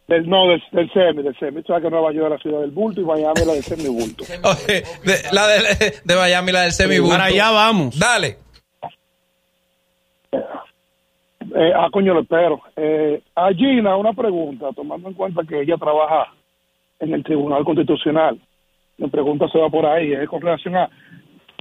del, 0.08 0.30
no, 0.30 0.48
del, 0.48 0.64
del 0.72 0.92
Semi, 0.94 1.24
del 1.24 1.36
Semi. 1.38 1.62
Tú 1.64 1.68
sabes 1.68 1.84
que 1.84 1.90
Nueva 1.90 2.12
York 2.14 2.26
es 2.26 2.32
la 2.32 2.38
ciudad 2.38 2.62
del 2.62 2.72
Bulto 2.72 3.02
y 3.02 3.04
Miami 3.04 3.34
es 3.42 3.48
la 3.48 3.54
del 3.54 3.64
Semibulto. 3.64 4.24
Oye, 4.44 4.84
de- 5.04 5.32
la 5.32 5.48
de, 5.48 5.94
de 6.04 6.16
Miami, 6.16 6.52
la 6.52 6.62
del 6.62 6.72
semibulto. 6.72 7.14
Para 7.16 7.26
allá 7.26 7.52
vamos. 7.52 7.98
Dale. 8.00 8.38
Eh, 10.32 11.72
ah, 11.76 11.88
coño, 11.92 12.14
lo 12.14 12.22
espero. 12.22 12.62
Eh, 12.76 13.22
a 13.36 13.50
Gina, 13.54 13.96
una 13.96 14.14
pregunta, 14.14 14.68
tomando 14.76 15.08
en 15.10 15.14
cuenta 15.16 15.42
que 15.48 15.62
ella 15.62 15.78
trabaja 15.78 16.34
en 17.00 17.14
el 17.14 17.24
Tribunal 17.24 17.64
Constitucional. 17.64 18.40
Mi 18.98 19.08
pregunta 19.10 19.48
se 19.52 19.58
va 19.58 19.70
por 19.70 19.86
ahí, 19.86 20.14
es 20.14 20.28
con 20.28 20.42
relación 20.42 20.76
a 20.76 20.90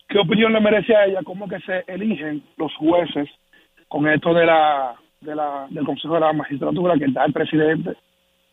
qué 0.08 0.18
opinión 0.18 0.52
le 0.52 0.60
merece 0.60 0.94
a 0.94 1.04
ella, 1.06 1.20
cómo 1.24 1.48
que 1.48 1.60
se 1.60 1.84
eligen 1.86 2.42
los 2.56 2.74
jueces 2.76 3.28
con 3.88 4.08
esto 4.08 4.34
de 4.34 4.46
la, 4.46 4.94
de 5.20 5.34
la 5.34 5.66
del 5.70 5.84
Consejo 5.84 6.14
de 6.14 6.20
la 6.20 6.32
Magistratura, 6.32 6.98
que 6.98 7.06
está 7.06 7.24
el 7.24 7.32
presidente 7.32 7.96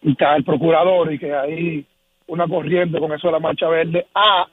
y 0.02 0.12
está 0.12 0.36
el 0.36 0.44
procurador, 0.44 1.12
y 1.14 1.20
que 1.20 1.34
hay 1.34 1.86
una 2.28 2.48
corriente 2.48 3.00
con 3.00 3.12
eso 3.14 3.28
de 3.28 3.34
la 3.34 3.40
marcha 3.40 3.68
verde, 3.68 4.08
a 4.14 4.48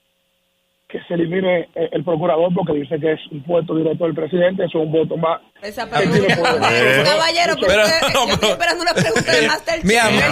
que 0.90 0.98
se 1.06 1.14
elimine 1.14 1.68
eh, 1.74 1.88
el 1.92 2.02
procurador 2.04 2.52
porque 2.54 2.72
dice 2.72 2.98
que 3.00 3.12
es 3.12 3.20
un 3.30 3.42
puesto 3.44 3.74
directo 3.76 4.04
del 4.04 4.14
presidente, 4.14 4.64
eso 4.64 4.78
es 4.78 4.84
un 4.86 4.92
voto 4.92 5.16
más 5.16 5.40
Esa 5.62 5.88
pregunta. 5.88 6.36
poder. 6.36 7.04
Caballero, 7.04 7.54
pero, 7.60 7.82
no, 7.82 8.32
estoy 8.32 8.50
esperando 8.50 8.82
una 8.82 8.94
pregunta 8.94 9.32
de 9.32 9.46
Master 9.48 9.84
Mi 9.84 9.94
amor, 9.96 10.22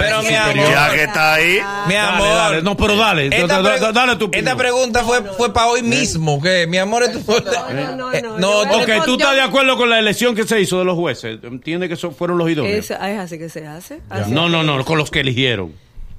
pero 0.00 0.22
mi 0.22 0.34
amor. 0.34 0.70
Ya 0.70 0.90
que 0.90 1.02
está 1.04 1.34
ahí. 1.34 1.52
Mi 1.86 1.94
Dale, 1.94 1.98
amor. 1.98 2.28
dale. 2.28 2.62
No, 2.62 2.76
pero 2.76 2.96
dale. 2.96 3.26
Esta, 3.26 3.46
Da- 3.46 3.62
da- 3.62 3.76
pregu- 3.78 3.92
dale 3.92 4.16
tu 4.16 4.30
esta 4.32 4.56
pregunta 4.56 5.04
fue, 5.04 5.22
fue 5.22 5.52
para 5.52 5.66
hoy 5.68 5.82
mismo. 5.82 6.40
que 6.42 6.66
Mi 6.66 6.78
amor, 6.78 7.04
fue. 7.24 7.40
no, 7.74 7.96
no, 7.96 8.12
Eh, 8.12 8.20
no, 8.22 8.38
no, 8.38 8.64
voy 8.66 8.82
Ok, 8.82 9.04
tú 9.04 9.12
estás 9.12 9.34
de 9.34 9.42
acuerdo 9.42 9.76
con 9.76 9.88
la 9.90 9.98
elección 9.98 10.34
que 10.34 10.44
se 10.44 10.60
hizo 10.60 10.78
de 10.78 10.84
los 10.84 10.96
jueces. 10.96 11.38
¿Entiendes 11.42 11.88
que 11.88 12.10
fueron 12.10 12.38
los 12.38 12.50
idóneos? 12.50 12.76
Es, 12.76 12.90
es 12.90 12.98
así 13.00 13.38
que 13.38 13.48
se 13.48 13.66
hace. 13.66 14.00
Así- 14.10 14.32
No, 14.32 14.48
no, 14.48 14.62
no, 14.62 14.84
con 14.84 14.98
los 14.98 15.10
que 15.10 15.20
eligieron. 15.20 15.72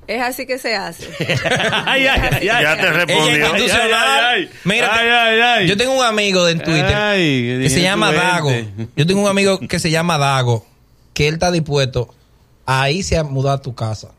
Es 0.07 0.21
así 0.21 0.45
que 0.45 0.57
se 0.59 0.75
hace. 0.75 1.07
ay, 1.85 2.05
ay, 2.07 2.21
ay, 2.31 2.49
ay. 2.49 2.63
Ya 2.63 2.75
te 2.77 2.91
respondió. 2.91 3.47
institucional. 3.47 3.93
Ay, 3.93 4.19
ay, 4.19 4.41
ay. 4.43 4.49
Mira, 4.63 4.89
Ay, 4.95 5.07
ay, 5.09 5.39
ay. 5.39 5.67
yo 5.67 5.77
tengo 5.77 5.93
un 5.93 6.03
amigo 6.05 6.47
en 6.47 6.59
Twitter 6.59 6.93
Ay, 6.95 7.59
que 7.63 7.69
se 7.69 7.81
llama 7.81 8.11
Dago. 8.11 8.51
Yo 8.95 9.05
tengo 9.07 9.21
un 9.21 9.27
amigo 9.29 9.59
que 9.59 9.79
se 9.79 9.89
llama 9.89 10.17
Dago, 10.17 10.65
que 11.13 11.27
él 11.27 11.35
está 11.35 11.51
dispuesto 11.51 12.13
a 12.65 12.89
irse 12.89 13.17
a 13.17 13.23
mudar 13.23 13.55
a 13.55 13.61
tu 13.61 13.73
casa. 13.75 14.09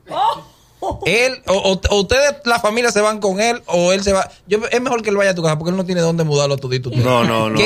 Él, 1.07 1.43
o, 1.47 1.55
o- 1.55 1.81
o 1.91 2.01
ustedes, 2.01 2.37
la 2.45 2.59
familia, 2.61 2.91
se 2.91 3.01
van 3.01 3.21
con 3.21 3.41
él, 3.41 3.63
o 3.67 3.93
él 3.93 4.03
se 4.03 4.13
va. 4.13 4.29
Yo, 4.47 4.59
es 4.71 4.81
mejor 4.81 5.03
que 5.03 5.11
él 5.11 5.17
vaya 5.17 5.31
a 5.31 5.35
tu 5.35 5.43
casa 5.43 5.57
porque 5.59 5.71
él 5.71 5.77
no 5.77 5.85
tiene 5.85 6.01
dónde 6.01 6.25
mudarlo 6.25 6.55
a 6.55 6.59
tu 6.59 6.69
No, 6.97 7.25
no, 7.25 7.51
no. 7.51 7.59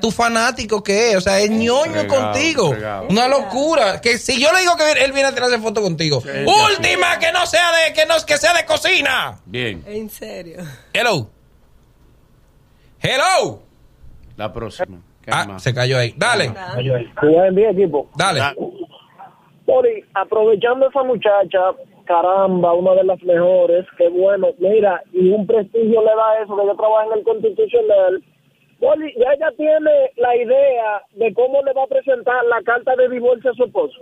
Tu 0.00 0.10
fanático 0.10 0.82
que 0.82 1.10
es, 1.10 1.16
o 1.16 1.20
sea, 1.20 1.38
es 1.40 1.50
ñoño 1.50 2.06
contigo. 2.08 2.74
Una 3.08 3.28
locura. 3.28 4.00
Que 4.00 4.18
si 4.18 4.40
yo 4.40 4.52
le 4.52 4.60
digo 4.60 4.72
que 4.76 5.04
él 5.04 5.12
viene 5.12 5.28
a 5.28 5.34
tirarse 5.34 5.58
foto 5.58 5.82
contigo, 5.82 6.22
última 6.70 7.18
que 7.18 7.32
no 7.32 7.46
sea 7.46 7.70
de, 7.72 7.92
que 7.92 8.06
no, 8.06 8.14
que 8.26 8.36
sea 8.36 8.54
de 8.54 8.64
cocina. 8.64 9.38
Bien, 9.46 9.82
En 9.86 10.08
serio. 10.10 10.58
Hello. 10.92 11.28
Hello. 13.00 13.62
la 14.36 14.52
próxima. 14.52 14.98
¿Qué 15.22 15.30
Ah, 15.32 15.44
más? 15.46 15.62
se 15.62 15.74
cayó 15.74 15.98
ahí. 15.98 16.14
Dale, 16.16 16.52
Buen 17.22 17.54
día, 17.54 17.70
equipo. 17.70 18.08
dale. 18.16 18.40
Poli, 19.66 20.02
aprovechando 20.14 20.88
esa 20.88 21.02
muchacha, 21.02 21.58
caramba, 22.08 22.72
una 22.72 22.94
de 22.94 23.04
las 23.04 23.22
mejores, 23.22 23.86
qué 23.98 24.08
bueno. 24.08 24.48
Mira, 24.58 25.02
y 25.12 25.30
un 25.30 25.46
prestigio 25.46 26.00
le 26.00 26.16
da 26.16 26.42
eso, 26.42 26.56
que 26.56 26.66
yo 26.66 26.74
trabajo 26.74 27.12
en 27.12 27.18
el 27.18 27.24
Constitucional, 27.24 28.24
Boli, 28.80 29.12
ya 29.18 29.32
ella 29.34 29.48
tiene 29.56 29.90
la 30.16 30.36
idea 30.36 31.02
de 31.16 31.34
cómo 31.34 31.60
le 31.64 31.72
va 31.72 31.82
a 31.82 31.86
presentar 31.88 32.36
la 32.48 32.62
carta 32.64 32.92
de 32.96 33.08
divorcio 33.08 33.50
a 33.50 33.54
su 33.54 33.64
esposo. 33.64 33.94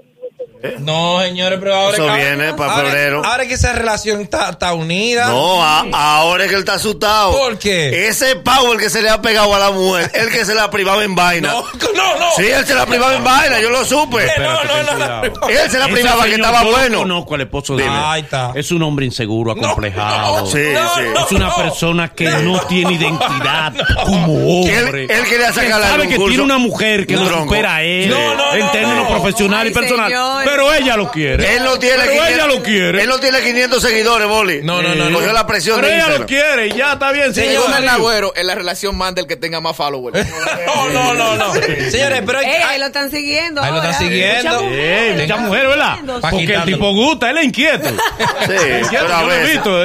No, 0.80 1.20
señores, 1.22 1.58
pero 1.60 1.74
ahora 1.74 1.94
Eso 1.96 2.06
que- 2.06 2.14
viene 2.14 2.54
para 2.54 2.72
ahora- 2.72 2.84
febrero. 2.90 3.22
Ahora 3.24 3.46
que 3.46 3.54
esa 3.54 3.72
relación 3.72 4.20
está, 4.20 4.50
está 4.50 4.74
unida. 4.74 5.28
No, 5.28 5.62
a- 5.62 5.86
ahora 5.92 6.44
es 6.44 6.48
que 6.50 6.54
él 6.56 6.60
está 6.60 6.74
asustado. 6.74 7.32
¿Por 7.32 7.58
qué? 7.58 8.08
Ese 8.08 8.36
power 8.36 8.78
que 8.78 8.90
se 8.90 9.00
le 9.00 9.08
ha 9.08 9.20
pegado 9.22 9.54
a 9.54 9.58
la 9.58 9.70
mujer, 9.70 10.10
el 10.14 10.28
que 10.30 10.44
se 10.44 10.54
la 10.54 10.68
privaba 10.70 11.02
en 11.04 11.14
vaina. 11.14 11.54
No, 11.86 11.92
no, 11.92 12.18
no. 12.18 12.26
Sí, 12.36 12.46
él 12.46 12.66
se 12.66 12.74
la 12.74 12.84
privaba 12.84 13.14
en 13.16 13.24
vaina, 13.24 13.60
yo 13.60 13.70
lo 13.70 13.82
supe. 13.84 14.26
no, 14.38 14.64
no, 14.64 14.82
no, 14.82 14.98
no. 14.98 15.48
Él 15.48 15.70
se 15.70 15.78
la 15.78 15.86
privaba 15.88 16.24
que 16.24 16.34
estaba 16.34 16.62
bueno. 16.64 16.98
conozco 16.98 17.34
al 17.36 17.40
esposo 17.42 17.76
de 17.76 17.84
Dime. 17.84 17.94
él. 17.96 18.02
Ahí 18.04 18.22
está. 18.22 18.52
Es 18.54 18.70
un 18.72 18.82
hombre 18.82 19.06
inseguro, 19.06 19.52
acomplejado. 19.52 20.40
no, 20.40 20.46
Sí, 20.46 20.58
no, 20.74 20.88
sí. 20.94 21.00
Es 21.24 21.32
una 21.32 21.48
no. 21.48 21.54
persona 21.56 22.08
que 22.12 22.24
no 22.28 22.58
tiene 22.66 22.92
identidad 22.94 23.72
como 24.04 24.34
hombre. 24.60 24.65
Él- 24.68 25.06
él 25.10 25.24
quería 25.28 25.52
sacarla 25.52 25.86
Que 25.86 25.90
sabe 25.92 26.08
que 26.08 26.16
tiene 26.16 26.42
una 26.42 26.58
mujer 26.58 27.06
que 27.06 27.14
lo 27.16 27.26
tronco. 27.26 27.44
supera 27.44 27.76
a 27.76 27.82
él 27.82 28.08
No, 28.10 28.34
no, 28.34 28.54
en 28.54 28.60
no, 28.60 28.70
términos 28.70 29.08
no. 29.10 29.16
profesional 29.20 29.66
y 29.66 29.70
personal. 29.70 30.08
señor. 30.10 30.44
Pero 30.44 30.72
ella 30.72 30.96
lo 30.96 31.10
quiere. 31.10 31.56
Él 31.56 31.64
no 31.64 31.78
tiene 31.78 31.96
Pero 31.98 32.10
500 32.12 32.34
ella 32.34 32.46
lo 32.46 32.62
quiere. 32.62 33.02
Él 33.02 33.08
no 33.08 33.18
tiene 33.18 33.40
500 33.40 33.82
seguidores, 33.82 34.28
Boli. 34.28 34.60
No, 34.62 34.82
no, 34.82 34.94
no, 34.94 35.10
no. 35.10 35.16
Cogió 35.18 35.32
la 35.32 35.46
presión 35.46 35.76
Pero 35.76 35.88
de 35.88 35.94
ella 35.96 36.18
lo 36.18 36.26
quiere 36.26 36.66
y 36.68 36.72
ya 36.72 36.92
está 36.94 37.12
bien. 37.12 37.32
digo. 37.32 37.64
agüero, 37.90 38.32
en 38.36 38.46
la 38.46 38.54
relación 38.54 38.96
manda 38.96 39.20
el 39.20 39.26
que 39.26 39.36
tenga 39.36 39.60
más 39.60 39.76
followers. 39.76 40.26
No, 40.66 40.88
no, 40.90 41.14
no, 41.14 41.36
no. 41.36 41.54
Señores, 41.90 42.22
pero 42.26 42.38
hay, 42.38 42.46
ahí 42.46 42.78
lo 42.78 42.86
están 42.86 43.10
siguiendo. 43.10 43.62
Ahí 43.62 43.70
lo 43.70 43.78
están 43.78 43.94
siguiendo. 43.98 44.62
Mucha 44.62 45.36
mujer, 45.38 45.66
¿verdad? 45.68 45.96
Porque 46.20 46.54
el 46.54 46.64
tipo 46.64 46.92
gusta, 46.92 47.30
él 47.30 47.38
es 47.38 47.44
inquieto. 47.46 47.88
Sí, 47.88 48.52
Inquieto, 48.82 49.06
pero 49.06 49.14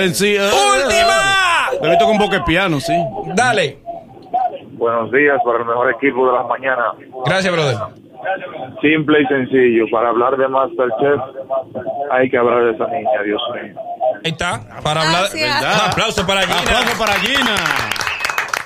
a 0.09 0.13
sí. 0.13 0.35
eh, 0.35 0.49
¡Última! 0.51 1.69
Lo 1.81 1.87
he 1.87 1.89
visto 1.91 2.05
con 2.05 2.17
boca 2.17 2.37
de 2.37 2.43
piano, 2.43 2.79
sí. 2.79 2.93
Dale. 3.33 3.77
Buenos 4.81 5.11
días 5.11 5.37
para 5.45 5.59
el 5.59 5.65
mejor 5.65 5.91
equipo 5.91 6.25
de 6.25 6.33
las 6.39 6.47
mañanas. 6.47 6.95
Gracias, 7.23 7.53
brother. 7.53 7.77
Simple 8.81 9.21
y 9.21 9.25
sencillo. 9.27 9.85
Para 9.91 10.09
hablar 10.09 10.35
de 10.37 10.47
Masterchef 10.47 11.21
hay 12.09 12.27
que 12.31 12.35
hablar 12.35 12.63
de 12.65 12.71
esa 12.71 12.87
niña, 12.87 13.21
Dios 13.23 13.41
mío. 13.53 13.75
Ahí 14.25 14.31
está. 14.31 14.59
Para 14.83 15.01
hablar. 15.03 15.29
Un 15.35 15.89
aplauso 15.91 16.25
para 16.25 16.41
Gina. 16.41 16.59
Aplauso 16.61 16.97
para 16.97 17.13
Gina. 17.13 17.55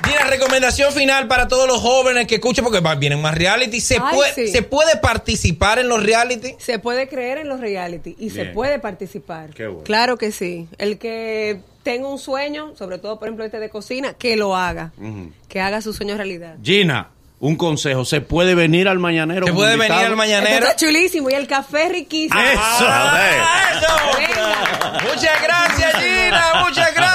Gina, 0.05 0.23
recomendación 0.29 0.91
final 0.93 1.27
para 1.27 1.47
todos 1.47 1.67
los 1.67 1.79
jóvenes 1.81 2.27
que 2.27 2.35
escuchen, 2.35 2.63
porque 2.63 2.81
vienen 2.97 3.21
más 3.21 3.35
reality. 3.35 3.79
¿Se, 3.81 3.95
Ay, 4.01 4.15
puede, 4.15 4.33
sí. 4.33 4.47
¿Se 4.47 4.61
puede 4.61 4.97
participar 4.97 5.79
en 5.79 5.87
los 5.89 6.03
reality? 6.03 6.55
Se 6.57 6.79
puede 6.79 7.07
creer 7.07 7.39
en 7.39 7.49
los 7.49 7.59
reality 7.59 8.15
y 8.19 8.29
se 8.29 8.45
puede 8.45 8.79
participar. 8.79 9.51
Qué 9.51 9.67
bueno. 9.67 9.83
Claro 9.83 10.17
que 10.17 10.31
sí. 10.31 10.67
El 10.77 10.97
que 10.97 11.59
tenga 11.83 12.07
un 12.07 12.19
sueño, 12.19 12.75
sobre 12.75 12.97
todo 12.97 13.19
por 13.19 13.27
ejemplo 13.27 13.45
este 13.45 13.59
de 13.59 13.69
cocina, 13.69 14.13
que 14.13 14.35
lo 14.35 14.55
haga. 14.55 14.91
Que 15.47 15.61
haga 15.61 15.81
su 15.81 15.93
sueño 15.93 16.15
realidad. 16.15 16.55
Gina, 16.63 17.09
un 17.39 17.55
consejo. 17.55 18.05
¿Se 18.05 18.21
puede 18.21 18.55
venir 18.55 18.87
al 18.87 18.99
mañanero? 18.99 19.45
¿Se 19.45 19.53
puede 19.53 19.77
venir 19.77 19.91
al 19.91 20.15
mañanero? 20.15 20.65
está 20.65 20.75
chulísimo 20.75 21.29
y 21.29 21.33
el 21.33 21.47
café 21.47 21.89
riquísimo. 21.89 22.39
Eso. 22.39 22.59
Ah, 22.61 23.71
eso. 23.77 24.17
Venga. 24.17 24.99
Muchas 25.03 25.41
gracias, 25.43 25.95
Gina. 25.95 26.65
Muchas 26.65 26.93
gracias. 26.93 27.14